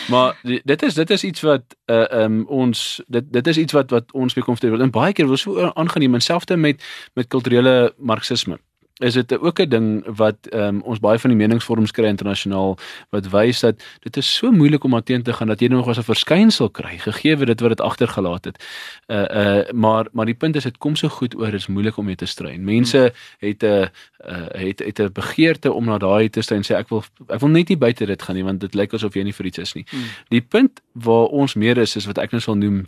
[0.10, 3.90] Maar dit is dit is iets wat uh um ons dit dit is iets wat
[3.92, 6.84] wat ons mee komfortabel en baie keer wil so aangeneem en selfs met
[7.16, 8.58] met kulturele marxisme.
[8.98, 12.78] Is dit ook 'n ding wat um, ons baie van die meningsvorms kry internasionaal
[13.10, 15.98] wat wys dat dit is so moeilik om teen te gaan dat jy nog as
[15.98, 18.64] 'n verskynsel kry gegee dit wat dit agtergelaat het.
[19.08, 22.06] Uh uh maar maar die punt is dit kom so goed oor is moeilik om
[22.06, 22.56] mee te stry.
[22.58, 26.76] Mense het 'n uh, het het 'n begeerte om na daai te stry en sê
[26.76, 29.24] ek wil ek wil net nie buite dit gaan nie want dit lyk asof jy
[29.24, 29.86] nie vir iets is nie.
[29.90, 30.04] Hmm.
[30.28, 32.88] Die punt waar ons meer is is wat ek nou sal noem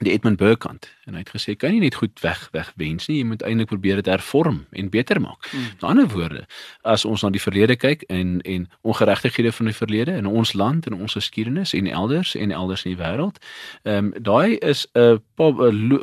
[0.00, 3.18] die Edmund Burke kant en hy het gesê kan jy net goed weg wegwens nie
[3.18, 5.48] jy moet eintlik probeer dit hervorm en beter maak.
[5.52, 5.66] Mm.
[5.74, 6.44] Met ander woorde,
[6.88, 10.88] as ons na die verlede kyk en en ongeregtighede van die verlede in ons land
[10.88, 13.40] en ons geskiedenis en elders en elders in die wêreld,
[13.84, 15.20] ehm um, daai is 'n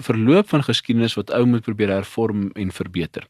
[0.06, 3.28] verloop van geskiedenis wat ou moet probeer hervorm en verbeter.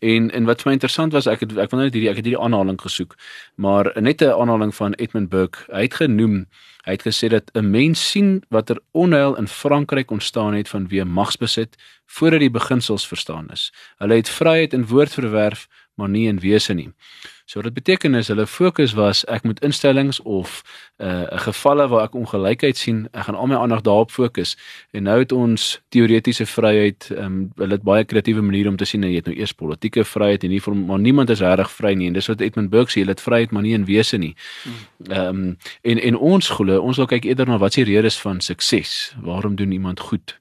[0.00, 2.26] En en wat vir my interessant was, ek het ek wil net hierdie ek het
[2.26, 3.14] hierdie aanhaling gesoek,
[3.54, 5.58] maar net 'n aanhaling van Edmund Burke.
[5.70, 6.46] Hy het genoem
[6.88, 11.76] Hy het gesê dat 'n mens sien watter onheil in Frankryk ontstaan het vanweë magsbesit
[12.06, 13.72] voordat die beginsels verstaan is.
[13.98, 16.92] Hulle het vryheid in woord verwerf, maar nie in wese nie.
[17.48, 20.60] So dit beteken is hulle fokus was ek moet instellings of
[21.00, 24.56] 'n uh, gevalle waar ek ongelykheid sien, ek gaan al my aandag daarop fokus.
[24.90, 29.02] En nou het ons teoretiese vryheid, um, hulle het baie kreatiewe maniere om te sien
[29.02, 32.06] jy het nou eers politieke vryheid en nie vir maar niemand is reg vry nie
[32.06, 34.34] en dis wat Edmund Burke sê, jy het vryheid maar nie in wese nie.
[35.08, 38.40] Ehm um, en en ons glo, ons wil kyk eerder na wat se redes van
[38.40, 39.14] sukses.
[39.24, 40.36] Waarom doen iemand goed?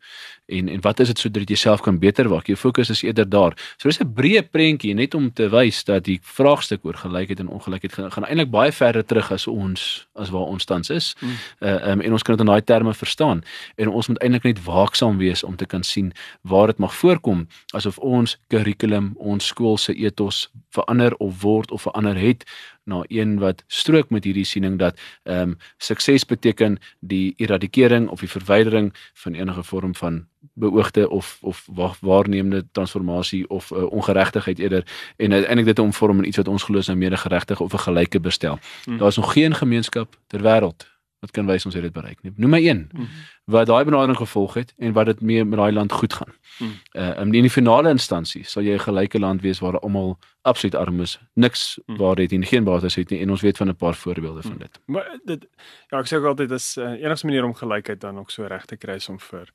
[0.48, 2.48] En en wat is dit sodat jy self kan beter maak?
[2.48, 3.54] Jou fokus is eerder daar.
[3.78, 7.48] So dis 'n breë prentjie net om te wys dat die vraagstuk oor gelykheid en
[7.48, 11.16] ongelykheid gaan, gaan eintlik baie verder terug as ons as waar ons tans is.
[11.20, 11.30] Mm.
[11.60, 13.44] Uh um, en ons kan dit in daai terme verstaan
[13.76, 17.48] en ons moet eintlik net waaksaam wees om te kan sien waar dit mag voorkom
[17.74, 22.46] asof ons kurrikulum, ons skool se ethos verander of word of verander het
[22.88, 28.20] na een wat strook met hierdie siening dat ehm um, sukses beteken die eradikering of
[28.20, 31.68] die verwydering van enige vorm van beoogde of of
[32.02, 34.84] waarnemende transformasie of uh, ongeregtigheid eerder
[35.18, 38.20] en eintlik dit omvorm in iets wat ons glo is 'n medegeregtige of 'n gelyke
[38.20, 38.60] bestel.
[38.84, 38.98] Hmm.
[38.98, 40.97] Daar is nog geen gemeenskap ter wêreld
[41.28, 42.32] wat kan wys ons het dit bereik nie.
[42.40, 43.08] Noem my een hmm.
[43.52, 46.34] wat daai benadering gevolg het en wat dit mee met daai land goed gaan.
[46.58, 46.74] Hmm.
[46.94, 51.02] Uh in die finale instansie sal jy 'n gelyke land wees waar almal absoluut arm
[51.02, 51.98] is, niks hmm.
[51.98, 54.60] waar dit geen basis het nie en ons weet van 'n paar voorbeelde van hmm.
[54.60, 54.80] dit.
[54.86, 55.48] Maar dit
[55.90, 58.46] ja, ek sê ook altyd dis 'n uh, enigste manier om gelykheid dan ook so
[58.46, 59.52] reg te kry om vir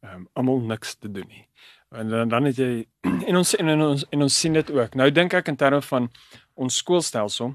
[0.00, 1.48] ehm um, almal niks te doen nie.
[1.88, 2.86] En dan dan het jy
[3.28, 4.94] en ons en ons en ons sien dit ook.
[4.94, 6.10] Nou dink ek in terme van
[6.54, 7.54] ons skoolstelsel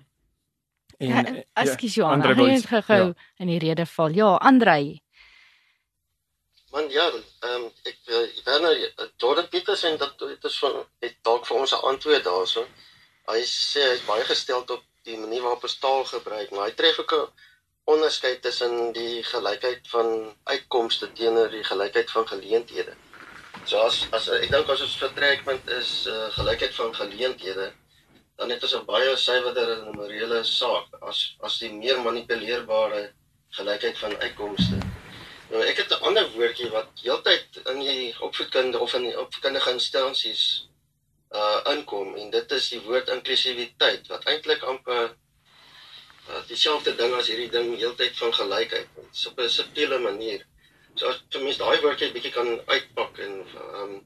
[0.99, 3.27] en ja, ekskuus ja, Johan, hy het gehou ja.
[3.43, 4.15] in die rede val.
[4.15, 4.99] Ja, Andrei.
[6.71, 8.73] Man ja, ehm um, ek ek ben nou
[9.17, 12.65] Jordan Peterson dat dit is van het dalk vir ons 'n antwoord daarso.
[13.31, 16.99] Hy sê hy's baie gestel op die manier waarop ons taal gebruik, maar hy tref
[16.99, 17.31] ook 'n
[17.95, 22.93] onderskeid tussen die gelykheid van uitkomste teenoor die gelykheid van geleenthede.
[23.65, 27.71] So as as ek dink as ons vertrekpunt is uh, gelykheid van geleenthede,
[28.39, 33.01] dan het ons 'n baie suiwerder en morele saak as as die meer manipuleerbare
[33.57, 34.77] gelykheid van uitkomste.
[35.49, 39.71] Nou ek het 'n ander woordjie wat heeltyd in die opvoedkunde of in die opvoedkundige
[39.71, 40.69] instansies
[41.39, 45.03] uh inkom en dit is die woord inklusiwiteit wat eintlik amper
[46.29, 48.87] uh, dieselfde ding as hierdie ding heeltyd van gelykheid
[49.27, 50.45] op 'n subtiele manier.
[50.95, 53.33] So as jy mens daai woordjie bietjie kan uitpak en
[53.75, 54.05] um,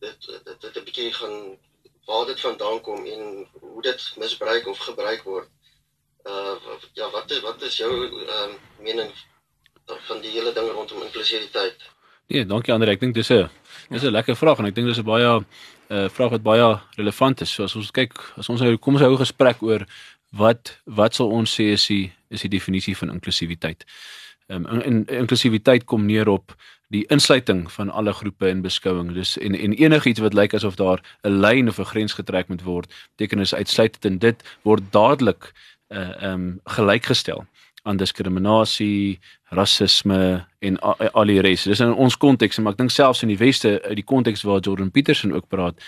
[0.00, 1.58] dit dit dit 'n bietjie gaan
[2.06, 5.48] waar dit vandaan kom en hoe dit misbruik of gebruik word.
[6.24, 6.54] Uh
[6.92, 7.92] ja, wat is wat is jou
[8.26, 9.10] ehm um, mening
[9.86, 11.90] van die hele ding rondom inklusiwiteit?
[12.26, 12.94] Nee, dankie Andre.
[12.94, 13.50] Ek dink dis 'n
[13.90, 15.46] dis 'n lekker vraag en ek dink dis 'n baie 'n
[15.90, 17.52] uh, vraag wat baie relevant is.
[17.54, 19.86] So as ons kyk, as ons nou kom ons hou 'n gesprek oor
[20.32, 23.84] wat wat sal ons sê is die is die definisie van inklusiwiteit?
[24.52, 26.54] Um, in inklusiwiteit kom neer op
[26.92, 29.12] die insluiting van alle groepe in beskouing.
[29.16, 32.62] Dus en en enigiets wat lyk asof daar 'n lyn of 'n grens getrek moet
[32.62, 35.52] word, beteken is uitsluitend en dit word dadelik
[35.88, 37.46] uh ehm um, gelykgestel
[37.82, 39.20] aan diskriminasie,
[39.52, 40.78] rasisme en
[41.12, 41.66] al die res.
[41.66, 44.62] Dis in ons konteks, maar ek dink selfs in die weste uit die konteks waar
[44.62, 45.80] Jordan Peterson ook praat.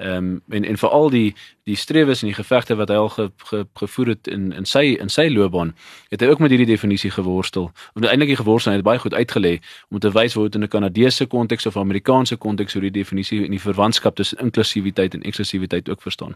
[0.00, 1.34] Ehm um, en en veral die
[1.68, 4.96] die strewes en die gevegte wat hy al ge, ge, gevoer het in in sy
[5.00, 5.74] in sy loopbaan,
[6.10, 7.70] het hy ook met hierdie definisie geworstel.
[7.94, 9.58] En eintlik die geworstel het baie goed uitgelê
[9.90, 13.44] om te wys hoe dit in 'n Kanadese konteks of Amerikaanse konteks hoe die definisie
[13.44, 16.34] en die verwantskap tussen inklusiwiteit en eksklusiwiteit ook verstaan.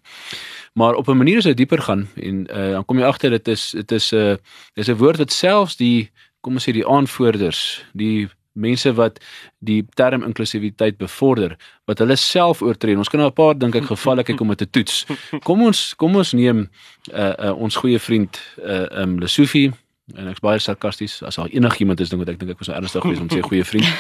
[0.75, 3.49] Maar op 'n manier as jy dieper gaan en uh, dan kom jy agter dit
[3.49, 4.37] is dit is 'n uh,
[4.75, 6.11] dis 'n woord wat selfs die
[6.47, 9.19] kom ons sê die aanvoerders, die mense wat
[9.59, 11.57] die term inklusiwiteit bevorder,
[11.91, 12.97] wat hulle self oortree.
[12.97, 15.05] Ons kan nou 'n paar dink ek gevalle kyk om dit te toets.
[15.45, 16.69] Kom ons kom ons neem
[17.13, 19.73] uh, uh ons goeie vriend uh um Lesofie
[20.15, 22.79] en ek's baie sarkasties as daar enigiemand is ding wat ek dink ek was nou
[22.79, 23.87] ernstig geweest om te sê goeie vriend.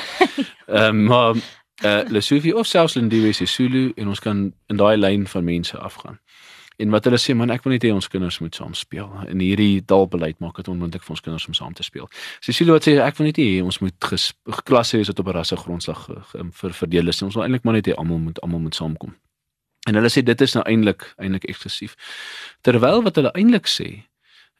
[0.66, 1.34] Ehm um, maar
[1.84, 6.18] uh Lesotho of selfs Lindiwe Sisulu en ons kan in daai lyn van mense afgaan.
[6.76, 9.08] En wat hulle sê man ek wil net hê ons kinders moet saam speel.
[9.32, 12.08] In hierdie taalbeleid maak dit onmoontlik vir ons kinders om saam te speel.
[12.44, 15.56] Sisulu wat sê ek wil net hê ons moet geklasse hê wat op 'n rasse
[15.56, 16.02] grondslag
[16.60, 17.22] vir verdeel is.
[17.22, 19.14] Ons wil eintlik maar net hê almal moet almal moet saamkom.
[19.88, 21.96] En hulle sê dit is nou eintlik eintlik eksklusief.
[22.60, 24.04] Terwyl wat hulle eintlik sê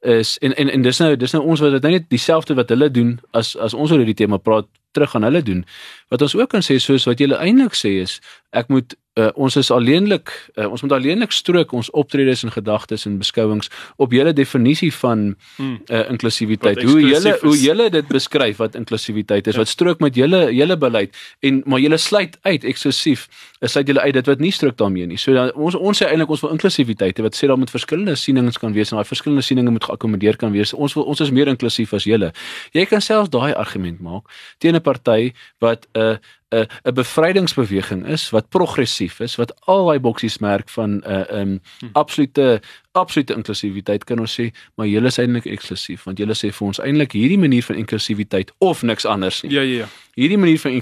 [0.01, 2.69] is en en en dis nou dis nou ons wat dit nou net dieselfde wat
[2.69, 5.65] hulle doen as as ons oor hierdie tema praat terug aan hulle doen.
[6.09, 8.21] Wat ons ook kan sê soos wat jy eintlik sê is
[8.53, 13.07] ek moet uh, ons is alleenlik uh, ons moet alleenlik strook ons optredes en gedagtes
[13.09, 13.71] en beskouings
[14.03, 16.83] op julle definisie van uh, inklusiwiteit.
[16.85, 19.57] Hoe julle hoe julle dit beskryf wat inklusiwiteit is.
[19.57, 19.65] Ja.
[19.65, 23.27] Wat strook met julle julle beleid en maar julle sluit uit eksklusief.
[23.61, 25.21] Is sluit julle uit dit wat nie strook daarmee nie.
[25.21, 28.61] So dan, ons ons sê eintlik ons wil inklusiwiteit wat sê daar moet verskillende sienings
[28.61, 30.75] kan wees en daai verskillende sieninge moet geakkommodeer kan wees.
[30.77, 32.33] Ons wil ons is meer inklusief as julle.
[32.77, 34.29] Jy kan selfs daai argument maak
[34.61, 36.17] teen 'n party wat 'n uh,
[36.55, 41.25] 'n 'n bevrydingsbeweging is wat progressief is wat al daai boksies merk van 'n uh,
[41.31, 41.61] 'n um,
[41.93, 42.61] absolute
[42.93, 46.79] absolute inklusiwiteit kan ons sê maar julle is eintlik eksklusief want julle sê vir ons
[46.79, 49.53] eintlik hierdie manier van inklusiwiteit of niks anders nie.
[49.53, 49.89] Ja ja ja.
[50.15, 50.73] Hierdie manier van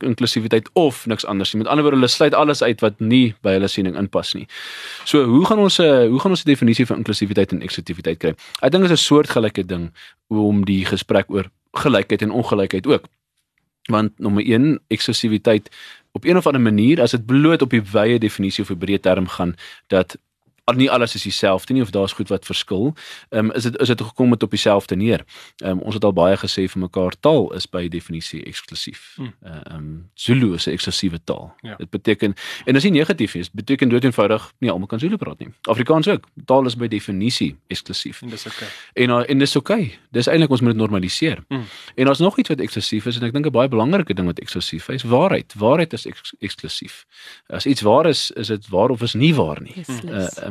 [0.00, 1.62] inklusiwiteit of niks anders nie.
[1.62, 4.48] Met ander woorde hulle sluit alles uit wat nie by hulle siening inpas nie.
[5.04, 8.18] So hoe gaan ons 'n uh, hoe gaan ons 'n definisie van inklusiwiteit en eksklusiwiteit
[8.18, 8.34] kry?
[8.62, 9.92] Ek dink dit is 'n soortgelyke ding
[10.28, 13.04] om die gesprek oor gelykheid en ongelykheid ook
[13.86, 15.70] want nommer 1 eksklusiwiteit
[16.12, 19.00] op een of ander manier as dit bloot op die wye definisie of 'n breë
[19.00, 19.54] term gaan
[19.86, 20.18] dat
[20.74, 22.94] nie alles is dieselfde nie of daar's goed wat verskil.
[23.28, 25.24] Ehm um, is dit is dit gekom met op dieselfde neer.
[25.56, 29.12] Ehm um, ons het al baie gesê vir mekaar taal is by definisie eksklusief.
[29.16, 29.34] Hmm.
[29.42, 31.54] Ehm um, Zulu is 'n eksklusiewe taal.
[31.60, 31.76] Ja.
[31.76, 34.98] Dit beteken en dit is nie negatief nie, dit beteken dood eenvoudig nie almal kan
[34.98, 35.48] Zulu praat nie.
[35.62, 36.24] Afrikaans ook.
[36.44, 38.22] Taal is by definisie eksklusief.
[38.22, 38.46] En dis.
[38.46, 38.68] Okay.
[38.92, 39.56] En en dis.
[39.56, 39.98] Okay.
[40.10, 41.44] Dis eintlik ons moet dit normaliseer.
[41.48, 41.64] Hmm.
[41.94, 44.38] En daar's nog iets wat eksklusief is en ek dink 'n baie belangrike ding wat
[44.38, 45.54] eksklusief is, waarheid.
[45.54, 46.06] Waarheid is
[46.38, 47.06] eksklusief.
[47.46, 49.74] As iets waar is, is dit waar of is nie waar nie.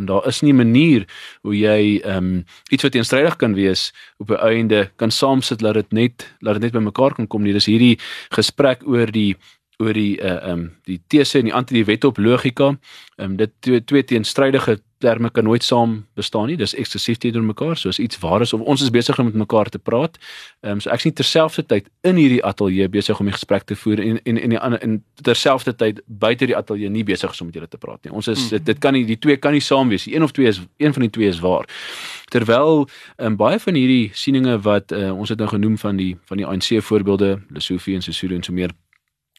[0.06, 1.06] Daar is nie 'n manier
[1.42, 5.74] hoe jy ehm um, iets wat teenstrydig kan wees op 'n einde kan saamsit dat
[5.74, 7.54] dit net laat dit net by mekaar kan kom nie.
[7.54, 9.36] Dis hierdie gesprek oor die
[9.78, 12.76] oor die uh ehm um, die tese en die anti die wet op logika.
[13.16, 16.58] Ehm um, dit twee, twee teenstrydige terme kan nooit saam bestaan nie.
[16.58, 17.78] Dis eksklusief teenoor mekaar.
[17.78, 20.18] So as iets waar is of ons is besig om met mekaar te praat.
[20.62, 24.02] Ehm um, so ek sien terselfdertyd in hierdie ateljee besig om die gesprek te voer
[24.04, 27.60] en en en die ander in terselfdertyd buite die ateljee nie besig is om met
[27.60, 28.14] julle te praat nie.
[28.14, 30.08] Ons is dit, dit kan nie die twee kan nie saam wees.
[30.08, 31.68] Een of twee is een van die twee is waar.
[32.32, 36.16] Terwyl ehm um, baie van hierdie sieninge wat uh, ons het nou genoem van die
[36.26, 38.72] van die ANC voorbeelde, Lesotho en Sesulu en so meer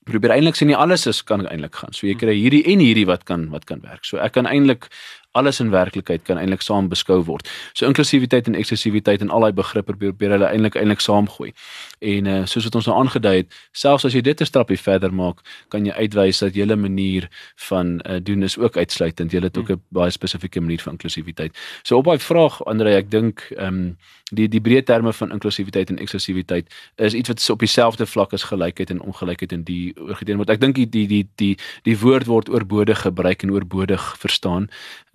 [0.06, 1.94] probeer eintlik sien nie alles is kan eintlik gaan.
[1.96, 4.04] So jy kry hierdie en hierdie wat kan wat kan werk.
[4.06, 4.88] So ek kan eintlik
[5.36, 7.48] alles in werklikheid kan eintlik saam beskou word.
[7.72, 11.52] So inklusiwiteit en eksklusiwiteit en al daai begrippe probeer hulle eintlik eintlik saamgooi.
[12.00, 15.12] En uh, soos wat ons nou aangedui het, selfs as jy dit 'n stapie verder
[15.12, 17.28] maak, kan jy uitwys dat julle manier
[17.68, 19.32] van uh, doen is ook uitsluitend.
[19.32, 19.82] Julle het ook 'n hmm.
[19.88, 21.52] baie spesifieke manier van inklusiwiteit.
[21.82, 23.96] So op daai vraag Andre, ek dink ehm um,
[24.34, 28.42] die die breë terme van inklusiwiteit en eksklusiwiteit is iets wat op dieselfde vlak as
[28.42, 30.50] gelykheid en ongelykheid in die oorgedeen word.
[30.50, 31.52] Ek dink die die die die
[31.86, 34.66] die woord word oorbodig gebruik en oorbodig verstaan.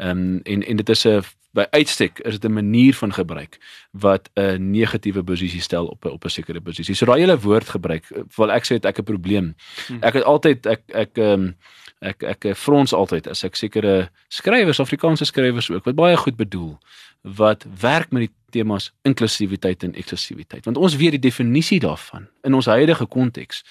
[0.02, 3.60] Ehm um, en en dit is 'n by uitstek is dit 'n manier van gebruik
[3.92, 6.96] wat 'n negatiewe posisie stel op 'n op 'n sekere posisie.
[6.96, 9.56] So daai hele woord gebruik, wil ek sê het ek 'n probleem.
[9.88, 9.98] Hmm.
[10.02, 11.56] Ek het altyd ek ek ehm um,
[12.00, 16.78] ek ek frons altyd as ek sekere skrywers, Afrikaanse skrywers ook wat baie goed bedoel
[17.22, 20.66] wat werk met die temas inklusiwiteit en eksklusiwiteit.
[20.66, 23.64] Want ons weet die definisie daarvan in ons huidige konteks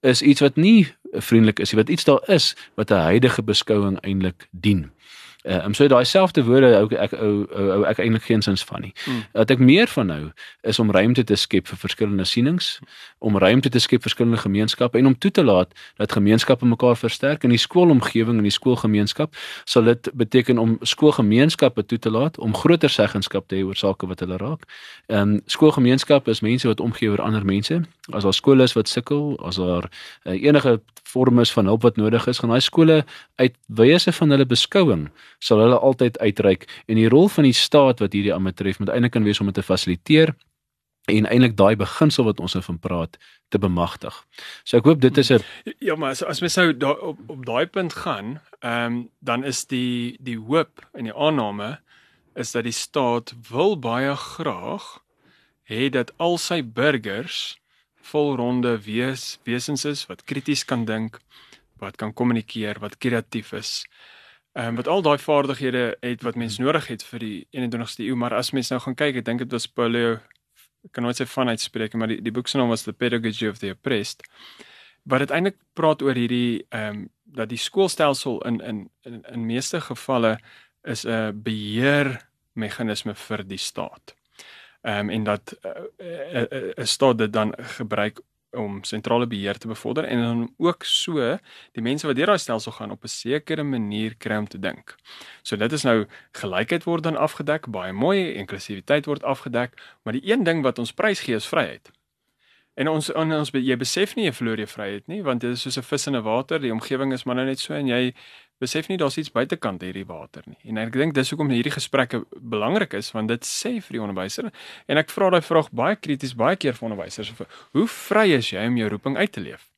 [0.00, 4.48] is iets wat nie vriendelik is, wat iets daar is wat 'n huidige beskouing eintlik
[4.50, 4.90] dien.
[5.46, 8.80] Ehm um, so daai selfde woorde ou ek ou ou ek eintlik geen sins van
[8.82, 8.92] nie.
[9.04, 9.22] Hmm.
[9.32, 10.22] Wat ek meer van nou
[10.66, 12.80] is om ruimte te skep vir verskillende sienings,
[13.18, 15.70] om ruimte te skep vir verskillende gemeenskappe en om toe te laat
[16.02, 21.86] dat gemeenskappe mekaar versterk in die skoolomgewing en die skoolgemeenskap sal dit beteken om skoolgemeenskappe
[21.86, 24.66] toe te laat om groter seggenskap te hê oor sake wat hulle raak.
[25.06, 27.84] Ehm um, skoolgemeenskappe is mense wat omgee oor ander mense.
[28.14, 29.88] As daar skole is wat sukkel, as daar
[30.24, 33.04] uh, enige vorme van hulp wat nodig is, gaan daai skole
[33.42, 38.02] uit wyse van hulle beskouing sal hulle altyd uitreik en die rol van die staat
[38.02, 40.34] wat hierdie aanbetref moet eintlik kan wees om dit te fasiliteer
[41.06, 43.18] en eintlik daai beginsel wat ons nou van praat
[43.54, 44.14] te bemagtig.
[44.66, 45.42] So ek hoop dit is 'n
[45.78, 49.44] Ja, maar as as mens sou daar op op daai punt gaan, ehm um, dan
[49.44, 51.78] is die die hoop en die aanname
[52.34, 55.02] is dat die staat wil baie graag
[55.70, 57.58] hê dat al sy burgers
[58.10, 61.18] volronde wees wesens is wat krities kan dink,
[61.82, 63.84] wat kan kommunikeer, wat kreatief is.
[64.56, 68.16] Ehm um, wat al daai vaardighede het wat mens nodig het vir die 21ste eeu,
[68.16, 70.16] maar as mens nou gaan kyk, ek dink dit was Paulo
[70.86, 73.48] ek kan nooit sy van uitspreek, maar die die boek se naam was The Pedagogy
[73.50, 74.22] of the Oppressed.
[75.06, 77.04] wat dit eintlik praat oor hierdie ehm um,
[77.36, 80.38] dat die skoolstelsel in in in in meeste gevalle
[80.84, 84.14] is 'n beheer meganisme vir die staat.
[84.86, 85.68] Um, en dat 'n
[85.98, 88.20] uh, uh, uh, staat dit dan gebruik
[88.50, 91.38] om sentrale beheer te bevorder en dan ook so
[91.72, 94.94] die mense wat deur daai stelsel gaan op 'n sekere manier kry om te dink.
[95.42, 100.32] So dit is nou gelykheid word dan afgedek, baie mooi, inklusiwiteit word afgedek, maar die
[100.32, 101.90] een ding wat ons prys gee is vryheid.
[102.74, 105.62] En ons en ons jy besef nie jy verloor jou vryheid nie want dit is
[105.62, 108.14] soos 'n vis in 'n water, die omgewing is maar nou net so en jy
[108.62, 110.58] besef nie daar's iets buitekant hierdie water nie.
[110.70, 114.50] En ek dink dis hoekom hierdie gesprekke belangrik is want dit sê vir die onderwyser
[114.88, 117.44] en ek vra daai vraag baie krities baie keer vir onderwysers of
[117.76, 119.68] hoe vry is jy om jou roeping uit te leef?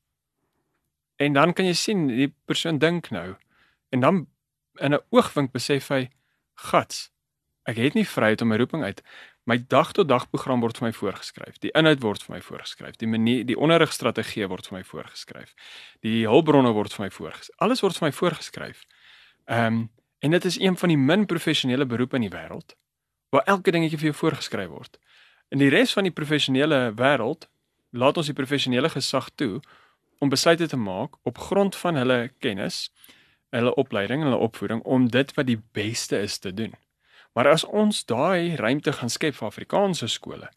[1.18, 3.34] En dan kan jy sien die persoon dink nou
[3.90, 4.26] en dan
[4.80, 6.10] in 'n oogwink besef hy
[6.54, 7.10] gats
[7.68, 9.02] ek het nie vryheid om my roeping uit
[9.48, 11.56] My dag tot dag program word vir my voorgeskryf.
[11.62, 12.98] Die inhoud word vir my voorgeskryf.
[13.00, 15.54] Die manier, die onderrigstrategie word vir my voorgeskryf.
[16.04, 17.56] Die hulpbronne word vir my voorgeskryf.
[17.64, 18.82] Alles word vir my voorgeskryf.
[19.48, 19.86] Ehm um,
[20.18, 22.72] en dit is een van die min professionele beroepe in die wêreld
[23.30, 24.98] waar elke dingetjie vir jou voorgeskryf word.
[25.54, 27.46] In die res van die professionele wêreld
[27.90, 29.60] laat ons die professionele gesag toe
[30.18, 32.88] om besluite te maak op grond van hulle kennis,
[33.54, 36.74] hulle opleiding, hulle opvoeding om dit wat die beste is te doen.
[37.38, 40.48] Maar as ons daai ruimte gaan skep vir Afrikaanse skole,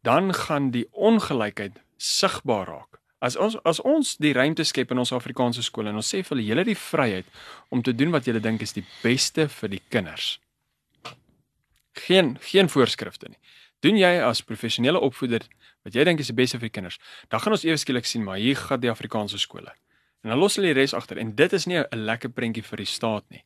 [0.00, 2.96] dan gaan die ongelykheid sigbaar raak.
[3.20, 6.32] As ons as ons die ruimte skep in ons Afrikaanse skole en ons sê vir
[6.32, 7.28] hulle julle die vryheid
[7.68, 10.38] om te doen wat julle dink is die beste vir die kinders.
[12.06, 13.40] Geen geen voorskrifte nie.
[13.84, 15.44] Doen jy as professionele opvoeder
[15.84, 18.24] wat jy dink is die beste vir die kinders, dan gaan ons ewe skielik sien
[18.24, 19.76] maar hier gaan die Afrikaanse skole.
[20.24, 22.88] En dan los hulle die res agter en dit is nie 'n lekker prentjie vir
[22.88, 23.44] die staat nie.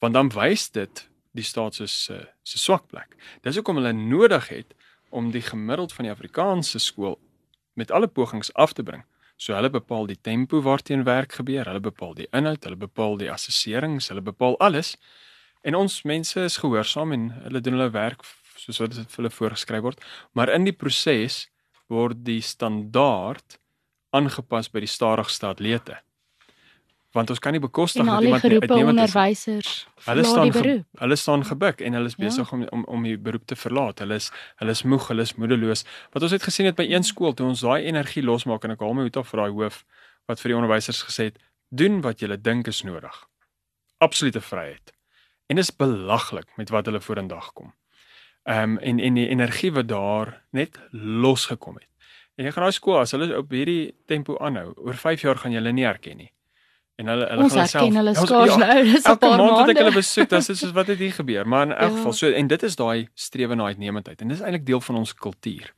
[0.00, 3.16] Want dan wys dit die staat se se swak plek.
[3.42, 4.74] Dis hoekom hulle nodig het
[5.10, 7.18] om die gemiddeld van die Afrikaanse skool
[7.74, 9.02] met alle pogings af te bring.
[9.36, 13.30] So hulle bepaal die tempo waarteen werk gebeur, hulle bepaal die inhoud, hulle bepaal die
[13.32, 14.94] assesserings, hulle bepaal alles.
[15.66, 18.22] En ons mense is gehoorsaam en hulle doen hulle werk
[18.54, 21.48] soos wat dit vir hulle voorgeskryf word, maar in die proses
[21.90, 23.58] word die standaard
[24.14, 25.98] aangepas by die stadigste atlete
[27.14, 29.74] want ons kan nie bekostig dat iemand uitneem onderwysers
[30.08, 30.50] hulle staan
[30.98, 32.24] hulle staan gebuk en hulle is ja.
[32.24, 32.56] besig ja.
[32.56, 34.02] om om om die beroep te verlaat.
[34.02, 34.30] Hulle is
[34.62, 35.84] hulle is moeg hulle is moedeloos.
[36.12, 38.82] Wat ons het gesien het by een skool toe ons daai energie losmaak en ek
[38.82, 39.84] haal my hoed af vir daai hoof
[40.30, 41.40] wat vir die onderwysers gesê het
[41.70, 43.22] doen wat julle dink is nodig.
[44.02, 44.92] Absolute vryheid.
[45.46, 47.72] En is belaglik met wat hulle vorendag kom.
[48.44, 51.90] Ehm um, en en die energie wat daar net losgekom het.
[52.34, 55.52] En jy gaan daai skool as hulle op hierdie tempo aanhou oor 5 jaar gaan
[55.54, 56.33] jy hulle nie herken nie
[56.96, 59.80] en hulle hulle gaan self hulle skaars ja, nou dis 'n paar maande wat ek
[59.82, 61.48] hulle besoek dan is dit soos wat het hier gebeur.
[61.48, 61.96] Maar in elk ja.
[61.96, 64.20] geval so en dit is daai strewe na uitnemendheid.
[64.20, 65.74] En dis eintlik deel van ons kultuur.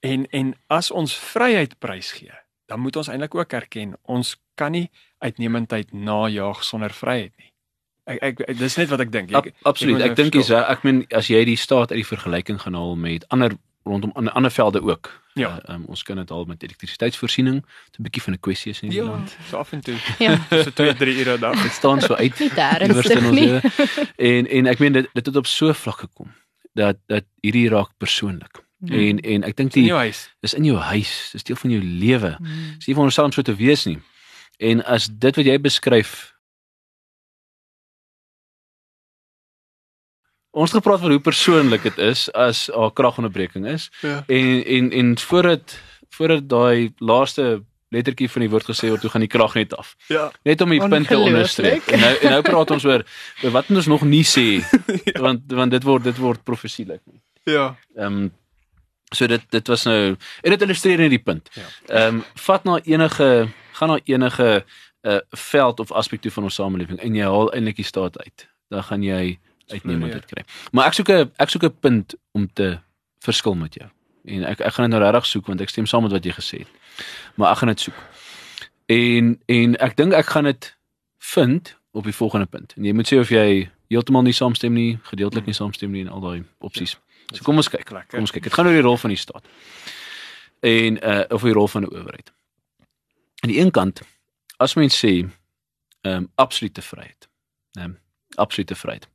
[0.00, 2.38] En en as ons vryheid prys gee
[2.70, 7.48] dan moet ons eintlik ook erken ons kan nie uitnemendheid najag sonder vryheid nie.
[8.10, 9.34] Ek ek dis net wat ek dink.
[9.62, 10.02] Absoluut.
[10.02, 13.26] ek dink is ek meen as jy die staat uit die vergelyking gaan haal met
[13.34, 13.56] ander
[13.88, 15.10] rondom aan ander velde ook.
[15.34, 15.60] Ja.
[15.68, 17.64] Uh, um, ons kan dit al met elektrisiteitsvoorsiening,
[17.98, 19.36] 'n bietjie van 'n kwessie is in die ja, land.
[19.48, 19.96] So af en toe.
[20.18, 20.46] Ja.
[20.64, 21.62] so 2, 3 ure dag.
[21.62, 22.40] Dit staan so uit.
[22.40, 23.60] Iewers in ons lewe.
[24.16, 26.32] En en ek meen dit dit het op so vlak gekom
[26.72, 28.62] dat dat hierdie raak persoonlik.
[28.78, 28.98] Hmm.
[28.98, 29.92] En en ek dink die
[30.40, 32.34] is in jou huis, dis deel van jou lewe.
[32.36, 32.74] Hmm.
[32.76, 33.98] Dis nie van onsself so te wees nie.
[34.58, 36.34] En as dit wat jy beskryf
[40.50, 43.90] Ons het gepraat oor hoe persoonlik dit is as 'n kragonderbreking is.
[44.02, 44.24] Ja.
[44.26, 45.78] En en en voordat
[46.10, 49.94] voordat daai laaste lettertjie van die woord gesê word, toe gaan die krag net af.
[50.08, 50.30] Ja.
[50.46, 51.86] Net om die punt te onderstreep.
[51.86, 53.06] En nou en nou praat ons oor
[53.50, 54.46] wat ons nog nie sê
[55.10, 55.20] ja.
[55.20, 57.02] want want dit word dit word profesielik.
[57.44, 57.76] Ja.
[57.96, 58.30] Ehm um,
[59.10, 61.50] so dit dit was nou en dit illustreer net die punt.
[61.54, 61.62] Ja.
[61.62, 62.06] Ehm ja.
[62.06, 64.64] um, vat na enige gaan na enige
[65.02, 68.18] 'n uh, veld of aspek toe van ons samelewing en jy haal eintlik die staat
[68.18, 68.48] uit.
[68.68, 69.38] Dan gaan jy
[69.70, 70.44] uitnemend dit kry.
[70.72, 72.78] Maar ek soek 'n ek soek 'n punt om te
[73.18, 73.88] verskil met jou.
[74.24, 76.32] En ek ek gaan dit nou regtig soek want ek stem saam met wat jy
[76.32, 76.72] gesê het.
[77.34, 77.98] Maar ek gaan dit soek.
[78.86, 80.76] En en ek dink ek gaan dit
[81.18, 82.74] vind op die volgende punt.
[82.76, 86.08] En jy moet sê of jy heeltemal nie saamstem nie, gedeeltelik nie saamstem nie en
[86.08, 86.98] al daai opsies.
[87.30, 87.86] Ja, so kom ons kyk.
[87.86, 88.42] Kom ons kyk.
[88.42, 89.46] Dit gaan oor die rol van die staat.
[90.60, 92.32] En uh of die rol van die owerheid.
[93.40, 94.02] Aan die een kant
[94.56, 95.14] as mens sê
[96.00, 97.28] ehm um, absolute vryheid.
[97.78, 97.98] Ehm um,
[98.34, 99.08] absolute vryheid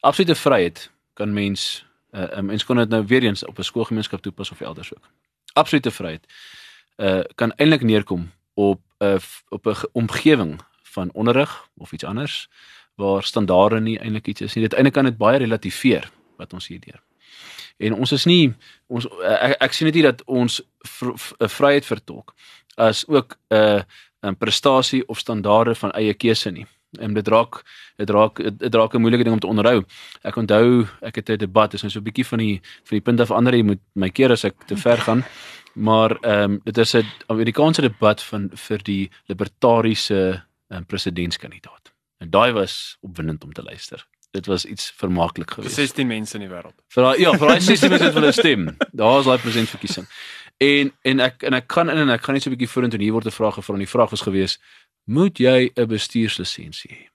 [0.00, 4.20] absolute vryheid kan mens uh, 'n mens kon dit nou weer eens op 'n skoolgemeenskap
[4.20, 5.10] toepas of elders ook.
[5.52, 6.26] Absolute vryheid
[6.96, 9.18] uh kan eintlik neerkom op 'n uh,
[9.48, 12.48] op 'n omgewing van onderrig of iets anders
[12.94, 14.64] waar standaarde nie eintlik iets is nie.
[14.64, 17.02] Dit eintlik kan dit baie relativeer wat ons hier leer.
[17.76, 18.54] En ons is nie
[18.86, 22.34] ons ek, ek sien dit nie dat ons vr, vryheid vertolk
[22.74, 23.82] as ook 'n uh,
[24.22, 26.66] 'n prestasie of standaarde van eie keuse nie.
[26.96, 27.62] En dit raak
[27.96, 29.84] dit raak dit raak 'n moeilike ding om te onderhou.
[30.22, 33.00] Ek onthou ek het 'n debat, is nou so 'n bietjie van die van die
[33.00, 35.24] punt af ander jy moet my keer as ek te ver gaan.
[35.74, 41.92] Maar ehm um, dit is 'n Amerikaanse debat van vir die libertariese um, presidentskandidaat.
[42.18, 44.06] En daai was opwindend om te luister.
[44.30, 45.74] Dit was iets vermaaklik geweest.
[45.74, 46.76] 16 mense in die wêreld.
[46.88, 48.76] Vir daai ja, vir daai 16 mense wat hulle stem.
[48.92, 50.06] Daar is daai presidentverkiesing.
[50.58, 53.00] En en ek en ek gaan in en ek gaan net so 'n bietjie vorentoe
[53.00, 54.60] hier word 'n vraag gevra en die vraag was geweest
[55.08, 57.08] moet jy 'n bestuurslisensie hê?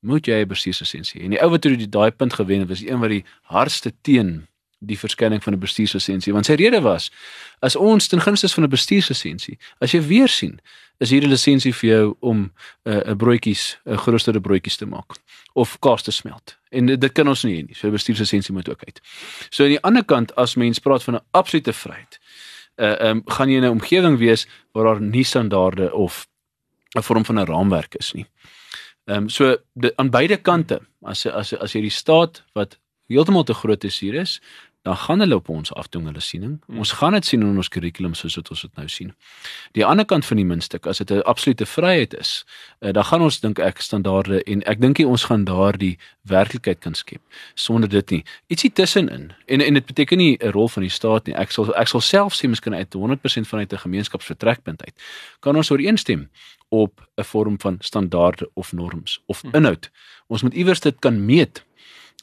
[0.00, 1.24] Moet jy 'n bestuurslisensie hê?
[1.24, 3.24] En die ou wat toe die daai punt gewen het, was die een wat die
[3.42, 4.46] hardste teen
[4.78, 7.10] die verskenning van 'n bestuurslisensie, want sy rede was
[7.60, 10.60] as ons ten gunste van 'n bestuurslisensie, as jy weer sien,
[10.98, 12.52] is hier 'n lisensie vir jou om
[12.84, 15.12] 'n uh, 'n broodjies, 'n geroosterde broodjies te maak
[15.52, 16.56] of kaas te smelt.
[16.70, 17.74] En dit, dit kan ons nie hê nie.
[17.74, 19.00] So 'n bestuurslisensie moet ook uit.
[19.50, 22.18] So aan die ander kant as mens praat van 'n absolute vryheid,
[22.76, 26.26] uh um, gaan jy in 'n omgewing wees waar daar nie standaarde of
[26.96, 28.26] 'n vorm van 'n raamwerk is nie.
[29.06, 32.78] Ehm um, so de, aan beide kante as as as jy die staat wat
[33.08, 34.40] heeltemal te groot is hier is,
[34.86, 36.60] dan gaan hulle op ons afdwing hulle siening.
[36.66, 36.78] Hmm.
[36.78, 39.08] Ons gaan dit sien in ons kurrikulum soos wat ons dit nou sien.
[39.74, 42.44] Die ander kant van die muntstuk, as dit 'n absolute vryheid is,
[42.80, 46.94] uh, dan gaan ons dink ek standaarde en ek dink ons gaan daardie werklikheid kan
[46.94, 47.22] skep
[47.54, 48.24] sonder dit nie.
[48.46, 49.32] Ietsie tussenin.
[49.46, 51.34] En en dit beteken nie 'n rol van die staat nie.
[51.34, 54.94] Ek sal ek sal self sê miskien uit 100% vanuit 'n gemeenskapsvertrekpunt uit.
[55.40, 56.30] Kan ons ooreenstem
[56.68, 59.54] op 'n vorm van standaarde of norms of hmm.
[59.54, 59.90] inhoud.
[60.26, 61.64] Ons moet iewers dit kan meet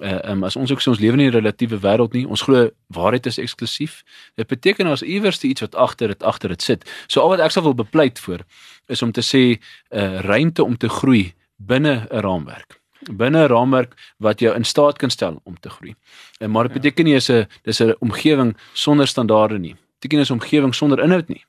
[0.02, 2.26] uh, um, as ons ook sê ons lewe in 'n relatiewe wêreld nie.
[2.28, 4.04] Ons glo waarheid is eksklusief.
[4.36, 6.90] Dit beteken as iewers iets wat agter dit agter dit sit.
[7.08, 8.40] So al wat ek sou wil bepleit voor
[8.88, 9.60] is om te sê 'n
[9.98, 12.82] uh, ruimte om te groei binne 'n raamwerk
[13.12, 15.96] binne 'n raamwerk wat jou in staat kan stel om te groei.
[16.40, 16.80] En maar dit ja.
[16.80, 19.76] beteken nie is 'n dis 'n omgewing sonder standaarde nie.
[19.76, 21.46] Dit beteken is 'n omgewing sonder inhoud nie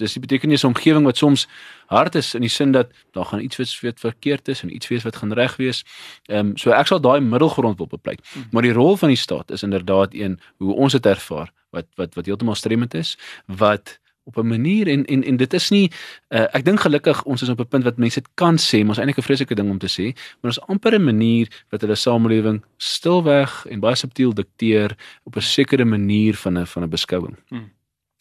[0.00, 1.46] dis die betekenis omgewing wat soms
[1.86, 4.88] hard is in die sin dat daar gaan iets wat weet verkeerd is en iets
[4.88, 5.84] wees wat gaan reg wees.
[6.28, 8.20] Ehm um, so ek sal daai middelgrond wil bepleit.
[8.32, 8.46] Hmm.
[8.50, 12.14] Maar die rol van die staat is inderdaad een hoe ons dit ervaar wat wat
[12.14, 13.16] wat heeltemal stremend is
[13.46, 15.90] wat op 'n manier en en en dit is nie
[16.28, 18.96] uh, ek dink gelukkig ons is op 'n punt wat mense dit kan sê maar
[18.96, 21.94] is eintlik 'n vreeslike ding om te sê maar ons amper 'n manier wat hulle
[21.94, 27.36] samelewing stilweg en baie subtiel dikteer op 'n sekere manier van 'n van 'n beskouing.
[27.48, 27.70] Hmm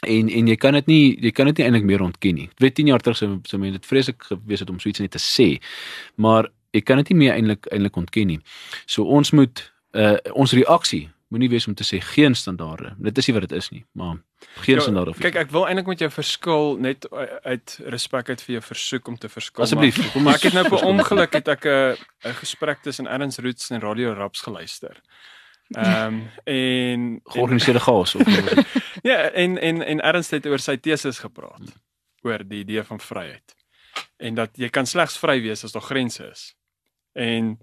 [0.08, 2.48] en en jy kan dit nie jy kan dit nie eintlik meer ontken nie.
[2.56, 5.04] Ek weet 10 jaar terug sou sou mense dit vreeslik gewees het om so iets
[5.04, 5.50] net te sê.
[6.16, 8.40] Maar ek kan dit nie meer eintlik eintlik ontken nie.
[8.86, 9.66] So ons moet
[9.98, 12.96] uh ons reaksie moenie wees om te sê geen standaarde.
[12.98, 14.16] Dit is nie wat dit is nie, maar
[14.66, 15.14] geen ja, standaarde.
[15.22, 17.06] Kyk, ek wil eintlik met jou verskil net
[17.46, 19.66] uit respek uit vir jou versoek om te verskil.
[19.66, 20.00] Asseblief.
[20.18, 21.98] Maar ek het nou per ongeluk het ek 'n
[22.32, 24.98] 'n gesprek tussen Ernst Roots en Radio Raps geluister.
[25.70, 28.26] Ehm um, en georganiseerde chaos of
[29.02, 31.82] Ja, en en en Ernst het oor sy teses gepraat hmm.
[32.22, 33.56] oor die idee van vryheid.
[34.18, 36.56] En dat jy kan slegs vry wees as daar grense is.
[37.14, 37.60] En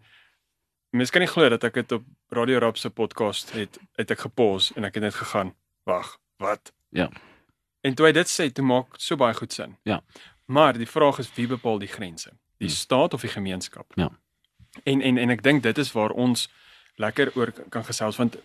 [0.90, 4.24] mens kan nie glo dat ek dit op Radio Rap se podcast het het ek
[4.26, 5.54] gepos en ek het net gegaan.
[5.84, 6.72] Wag, wat?
[6.88, 7.10] Ja.
[7.80, 9.76] En toe hy dit sê, toe maak so baie goed sin.
[9.86, 10.00] Ja.
[10.46, 12.32] Maar die vraag is wie bepaal die grense?
[12.58, 12.76] Die hmm.
[12.76, 13.92] staat of die gemeenskap?
[13.94, 14.10] Ja.
[14.84, 16.48] En en en ek dink dit is waar ons
[16.96, 18.36] lekker oor kan gesels want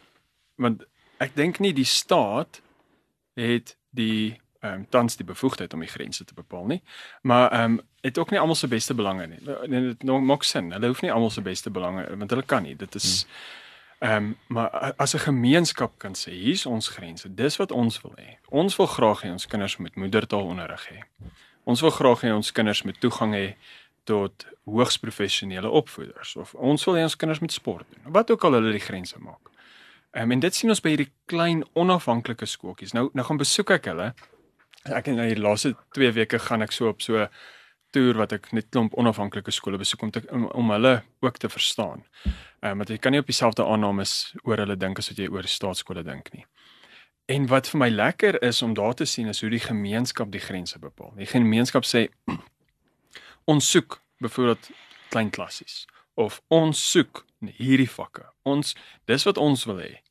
[0.56, 0.84] want
[1.24, 2.62] ek dink nie die staat
[3.42, 6.82] het die ehm um, tans die bevoegdheid om die grense te bepaal nie.
[7.22, 9.56] Maar ehm um, het ook nie almal se beste belange nie.
[9.62, 10.72] En dit nou maak sin.
[10.72, 12.76] Hulle hoef nie almal se beste belange want hulle kan nie.
[12.76, 14.10] Dit is hmm.
[14.10, 17.34] ehm um, maar as 'n gemeenskap kan sê hier's ons grense.
[17.34, 18.38] Dis wat ons wil hê.
[18.50, 21.00] Ons wil graag hê ons kinders moet moedertaal onderrig hê.
[21.64, 23.56] Ons wil graag hê ons kinders moet toegang hê
[24.04, 28.14] tot hoogs professionele opvoeders of ons wil hê ons kinders moet sport doen.
[28.14, 29.51] Wat ook al hulle die grense maak.
[30.12, 32.92] Um, en dit sien ons by hierdie klein onafhanklike skooltjies.
[32.98, 34.12] Nou nou gaan besoek ek hulle.
[34.92, 37.28] Ek in die laaste 2 weke gaan ek so op so
[37.96, 40.94] toer wat ek net klomp onafhanklike skole besoek om te om, om hulle
[41.24, 42.04] ook te verstaan.
[42.62, 45.30] Ehm um, want jy kan nie op dieselfde aannames oor hulle dink as wat jy
[45.32, 46.46] oor staatskole dink nie.
[47.32, 50.44] En wat vir my lekker is om daar te sien is hoe die gemeenskap die
[50.44, 51.14] grense bepaal.
[51.16, 52.08] Die gemeenskap sê
[53.52, 54.72] ons soek byvoorbeeld
[55.10, 55.86] klein klassies
[56.20, 58.26] of ons soek hierdie vakke.
[58.44, 58.76] Ons
[59.10, 60.02] dis wat ons wil hê.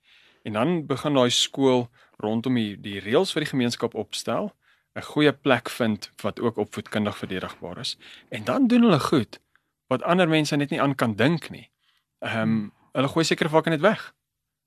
[0.43, 4.53] En dan begin daai skool rondom die die reëls vir die gemeenskap opstel,
[4.97, 7.97] 'n goeie plek vind wat ook opvoedkundig verdedigbaar is.
[8.29, 9.41] En dan doen hulle goed
[9.89, 11.71] wat ander mense net nie aan kan dink nie.
[12.19, 14.15] Ehm um, hulle gooi sekere vakke net weg.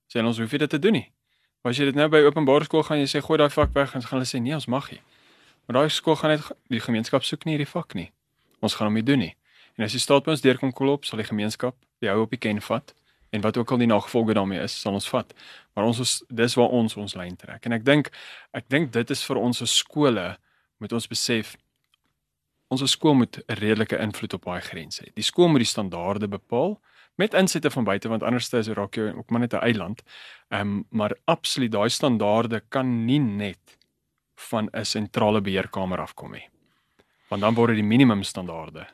[0.08, 1.12] Sê ons hoef dit te doen nie.
[1.62, 3.96] Maar as jy dit nou by openbare skool gaan jy sê gooi daai vak weg
[3.96, 5.02] en gaan hulle sê nee, ons mag nie.
[5.66, 8.12] Maar daai skool gaan net die gemeenskap soek nie hierdie vak nie
[8.64, 9.34] ons gaan hom nie doen nie.
[9.78, 12.42] En as die staat by ons deurkom klop, sal die gemeenskap die hou op die
[12.42, 12.94] ken vat
[13.34, 15.34] en wat ook al die nagevolge daarmee is, sal ons vat.
[15.74, 17.66] Maar ons is dis waar ons ons lyn trek.
[17.66, 18.12] En ek dink
[18.54, 20.36] ek dink dit is vir ons as skole
[20.84, 21.56] moet ons besef
[22.74, 25.14] ons skool moet 'n redelike invloed op daai grens hê.
[25.14, 26.80] Die skool moet die standaarde bepaal
[27.18, 30.02] met insette van buite want anders is raak jy ook maar net 'n eiland.
[30.50, 33.78] Ehm um, maar absoluut daai standaarde kan nie net
[34.36, 36.50] van 'n sentrale beheerkamer afkom nie.
[37.30, 38.88] Want dan word dit die minimum standaarde.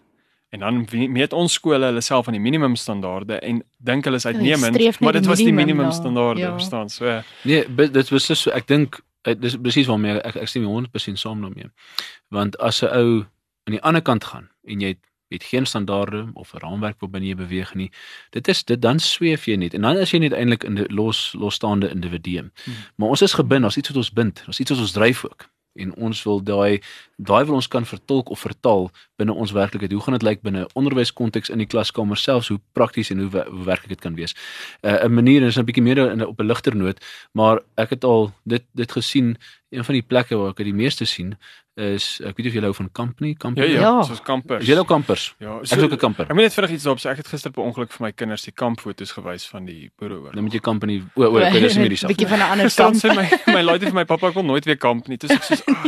[0.49, 4.25] En dan meet ons skole hulle self aan die minimum standaarde en dink hulle is
[4.25, 6.51] uitnemend, maar dit was die minimum standaarde, ja.
[6.51, 6.89] verstaan?
[6.89, 11.21] So Nee, dit was so ek dink eh, dis presies waarmee ek ek stem 100%
[11.21, 11.69] saam daarmee.
[12.33, 13.25] Want as 'n ou
[13.69, 17.27] aan die ander kant gaan en jy het, het geen standaarde of 'n raamwerk waarbinne
[17.27, 17.91] jy beweeg nie,
[18.29, 20.85] dit is dit dan sweef jy net en dan is jy net eintlik in 'n
[20.89, 22.39] los losstaande individu.
[22.39, 22.73] Hmm.
[22.95, 25.49] Maar ons is gebind, daar's iets wat ons bind, daar's iets wat ons dryf ook.
[25.79, 26.81] En ons wil daai
[27.19, 29.91] daai wil ons kan vertolk of vertaal binne ons werklikheid.
[29.91, 33.65] Hoe gaan dit lyk binne onderwyskonteks in die klaskamer selfs hoe prakties en hoe, hoe
[33.67, 34.35] werklik dit kan wees.
[34.83, 36.99] 'n uh, 'n manier is 'n bietjie meer in op 'n ligter noot,
[37.33, 39.37] maar ek het al dit dit gesien
[39.71, 41.37] een van die plekke waar ek dit die meeste sien
[41.75, 43.67] is ek weet nie of julle hou van company, ja company.
[43.71, 44.01] ja, Ja.
[44.03, 44.65] soos kampers.
[44.67, 45.35] Jy nou kampers?
[45.39, 46.25] Ja, Ek is ook 'n kamper.
[46.25, 47.09] Ek moet net vinnig iets daarop sê.
[47.09, 50.33] Ek het gister per ongeluk vir my kinders die kampfoto's gewys van die boereoorlog.
[50.33, 52.15] Dan moet jy company o, o, ek weet dis nie meer dieselfde.
[52.15, 52.95] bietjie van 'n ander kant.
[52.97, 55.17] sê my my laaite vir my pappa ek wil nooit weer kamp nie.
[55.17, 55.85] Dis ek soos ah,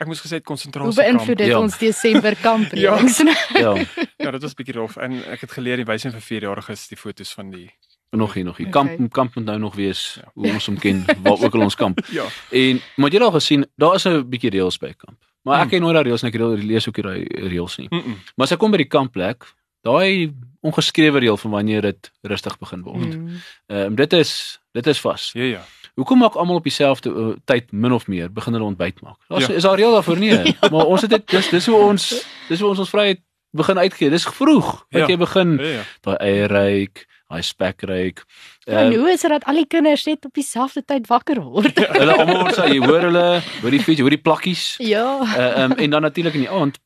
[0.00, 1.38] ek moes gesê het Hoe konsentrasie beïnvloed kamp.
[1.38, 1.58] dit Ja.
[1.60, 2.96] ons Desember kamp Ja.
[2.96, 3.18] reëlings?
[3.54, 3.74] Ja,
[4.18, 7.32] Ja, dit was bietjie rof en ek het geleer die wysing vir 4-jariges die foto's
[7.34, 7.70] van die
[8.16, 8.66] nog hier nog hier.
[8.66, 8.96] Okay.
[8.96, 10.30] Kamp kamp moet nou nog wees Ja.
[10.34, 12.00] hoe ons hom ken, waar ook al ons kamp.
[12.18, 12.24] Ja.
[12.50, 15.18] En maar jy het al gesien, daar is 'n bietjie reëls by kamp.
[15.42, 15.70] Maar ek Hmm.
[15.70, 17.86] ken nooit daai reëls nie, ek reël- lees ook nie daai reëls nie.
[17.90, 18.16] Mm -mm.
[18.36, 19.44] Maar as ek kom by die kampplek,
[19.82, 23.16] daai ongeskrewe reël van wanneer dit rustig begin word.
[23.16, 23.28] Mm.
[23.66, 25.30] Ehm um, dit is dit is vas.
[25.32, 25.64] Ja ja.
[25.94, 29.16] Hoekom maak almal op dieselfde uh, tyd min of meer begin hulle ontbyt maak?
[29.28, 29.54] Daar's Ja.
[29.54, 32.68] is daar reël daarvoor nie, maar ons het dit dis dis hoe ons dis hoe
[32.68, 34.10] ons ons vryheid begin uitgee.
[34.10, 35.06] Dis vroeg dat Ja.
[35.06, 35.82] jy begin Ja ja.
[36.00, 38.24] daai eierryk, daai spekryk.
[38.66, 41.78] En Ehm hoe is dit dat al die kinders net op dieselfde tyd wakker word?
[41.98, 44.74] hulle almal word sy jy hoor hulle, hoor die fiets, hoor die plakkies.
[44.78, 45.20] ja.
[45.22, 46.78] Uh, um, en dan natuurlik in die aand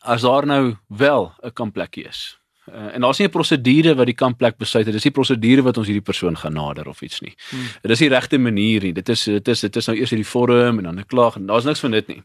[0.00, 2.38] as daar nou wel 'n kampplekkie is.
[2.70, 4.94] Uh, en daar's nie 'n prosedure wat die kampplek besluit het.
[4.94, 7.34] Dis nie prosedure wat ons hierdie persoon gaan nader of iets nie.
[7.50, 7.66] Hmm.
[7.82, 8.92] Dis die regte manier nie.
[8.92, 11.46] Dit is dit is dit is nou eers hierdie vorm en dan 'n klag en
[11.46, 12.22] daar's niks van dit nie.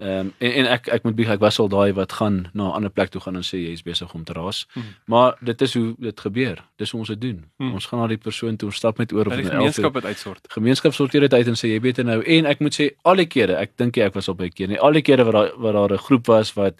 [0.00, 2.70] Ehm um, en, en ek ek moet bieg ek was al daai wat gaan na
[2.70, 4.66] 'n ander plek toe gaan en sê jy is besig om te raas.
[4.72, 4.94] Hmm.
[5.04, 6.64] Maar dit is hoe dit gebeur.
[6.76, 7.44] Dis hoe ons dit doen.
[7.56, 7.72] Hmm.
[7.72, 10.04] Ons gaan na die persoon toe, ons stap met oor of die 'n gemeenskap dit
[10.04, 10.46] uitsort.
[10.48, 13.26] gemeenskap sorteer dit uit en sê jy beter nou en ek moet sê al die
[13.26, 15.72] kere ek dink ek was op 'n keer nie al die kere wat daar wat
[15.72, 16.74] daar 'n groep was wat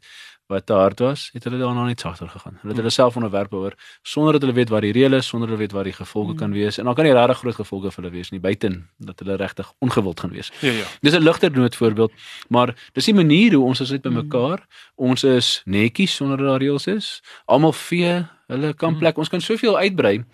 [0.50, 2.58] wat te hard was het hulle daarna net sagter gegaan.
[2.60, 5.48] Hulle het hulle self onderwerp hoor sonder dat hulle weet wat die reël is sonder
[5.48, 7.90] dat hulle weet wat die gevolge kan wees en dan kan nie regtig groot gevolge
[7.94, 10.50] vir hulle wees nie buiten dat hulle regtig ongewild gaan wees.
[10.60, 10.84] Ja ja.
[11.00, 12.12] dis 'n ligter noodvoorbeeld
[12.48, 14.66] maar dis die manier hoe ons is net bymekaar.
[14.96, 17.22] Ons is netjies sonder dat daar reëls is.
[17.46, 19.16] Almal vee hulle kan plek.
[19.18, 20.24] Ons kan soveel uitbrei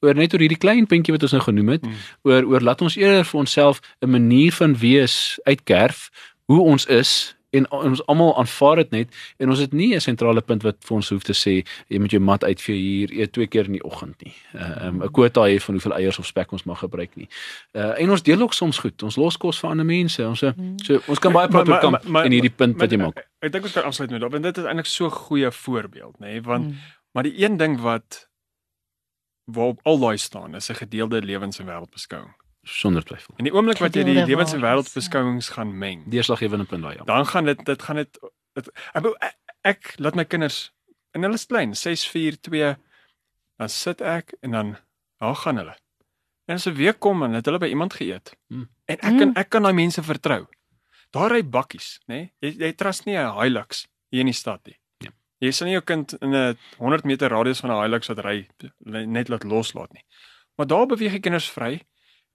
[0.00, 1.92] oor net oor hierdie klein puntjie wat ons nou genoem het Mm.
[2.22, 6.10] oor oor laat ons eerder vir onsself 'n manier van wees uitkerf
[6.46, 10.42] hoe ons is en ons almal aanvaar dit net en ons het nie 'n sentrale
[10.42, 11.54] punt wat vir ons hoef te sê
[11.88, 14.34] jy moet jou mat uitvee hier eet twee keer in die oggend nie.
[14.54, 17.28] Uh, um, 'n kwota hê van hoeveel eiers of spek ons mag gebruik nie.
[17.72, 19.02] Uh, en ons deel ook soms goed.
[19.02, 20.26] Ons los kos vir ander mense.
[20.26, 20.52] Ons so,
[20.82, 23.18] so ons kan baie praat oor kamp in hierdie punt wat jy maak.
[23.18, 25.50] Ek, ek dink ons kan afsluit met dit want dit is eintlik so 'n goeie
[25.50, 26.42] voorbeeld, nê, nee?
[26.42, 26.76] want Mm.
[27.12, 28.28] maar die een ding wat
[29.44, 32.34] waarop al daai staan is 'n gedeelde lewens- en wêreldbeskouing.
[32.64, 33.34] Sonder twyfel.
[33.36, 37.04] En die oomblik wat jy die lewens- en wêreldbeskouings gaan meng, Deurslaggewende punt daai ja.
[37.04, 38.18] dan gaan dit dit gaan dit
[38.54, 40.72] dit- ek, ek, ek laat my kinders
[41.12, 42.76] en hulle is klein, 6 4 2
[43.58, 44.76] dan sit ek en dan
[45.20, 45.76] daar gaan hulle.
[46.46, 48.34] En as 'n week kom en het hulle by iemand geëet.
[48.48, 48.68] Hmm.
[48.84, 50.46] En ek kan ek kan daai mense vertrou.
[51.10, 52.14] Daar ry bakkies, nê?
[52.14, 52.32] Nee?
[52.40, 54.78] Jy jy trust nie 'n Hilux hier in die stad nie.
[54.98, 55.10] Ja.
[55.40, 58.48] Jy sien nie jou kind in 'n 100 meter radius van 'n Hilux wat ry
[58.84, 60.04] net laat loslaat nie.
[60.56, 61.82] Maar daar beweeg die kinders vry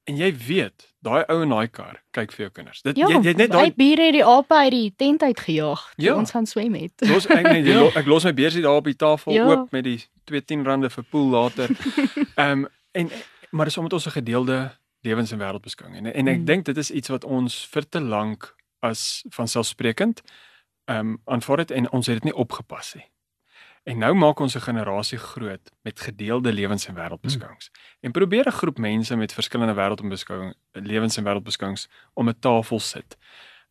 [0.03, 2.81] en jy weet, daai ou in daai kar kyk vir jou kinders.
[2.81, 5.21] Dit Ja, jy, jy het net daai hy bure het die ape uit die tent
[5.23, 5.83] uitgejaag.
[5.95, 6.15] toe Ja.
[6.15, 6.93] Ons gaan swem het.
[7.07, 9.45] Los ek jy, lo- ek los my beursie daar op die tafel Ja.
[9.45, 11.69] oop met die 210 rande vir pool later.
[12.37, 13.09] Ehm en
[13.51, 14.71] maar dis omdat ons 'n gedeelde
[15.01, 16.45] lewens- en wêreldbeskouing en en ek Mm.
[16.45, 20.21] dink dit is iets wat ons vir te lank as vanselfsprekend
[20.87, 23.05] ehm um, aanvaar het en ons het dit nie opgepas nie.
[23.83, 27.71] En nou maak ons 'n generasie groot met gedeelde lewens- en wêreldbeskouings.
[28.01, 32.39] En probeer 'n groep mense met verskillende wêreld- en beskouing lewens- en wêreldbeskouings om 'n
[32.39, 33.17] tafel sit.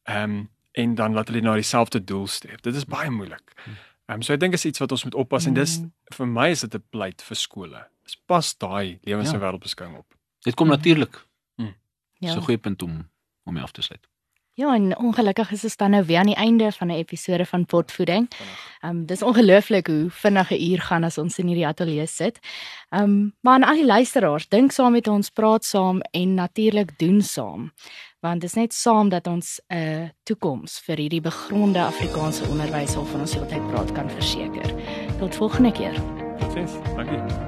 [0.05, 2.61] Ehm um, en dan laat hulle na dieselfde doel streef.
[2.61, 3.53] Dit is baie moeilik.
[3.67, 3.77] Ehm
[4.17, 5.93] um, so ek dink is iets wat ons moet oppas en dis Mm.
[6.05, 7.87] vir my is dit 'n pleit vir skole.
[8.03, 9.41] Dis pas daai lewens- en Ja.
[9.41, 10.15] wêreldbeskouing op.
[10.41, 11.27] Dit kom natuurlik.
[11.57, 11.73] Ja.
[12.21, 13.11] Dis 'n goeie punt om
[13.45, 14.07] om mee af te sluit.
[14.59, 17.67] Ja, en ongelukkig is ons dan nou weer aan die einde van 'n episode van
[17.67, 18.29] Potvoeding.
[18.81, 22.39] Ehm um, dis ongelooflik hoe vinnig 'n uur gaan as ons in hierdie ateljee sit.
[22.89, 26.99] Ehm um, maar aan al die luisteraars, dink saam met ons, praat saam en natuurlik
[26.99, 27.73] doen saam.
[28.21, 32.95] Want dit is net saam dat ons 'n uh, toekoms vir hierdie begronde Afrikaanse onderwys
[32.95, 34.75] waarvan ons heeltyd praat kan verseker.
[35.19, 35.95] Tot volgende keer.
[36.39, 36.73] Totsiens.
[36.97, 37.48] Dankie.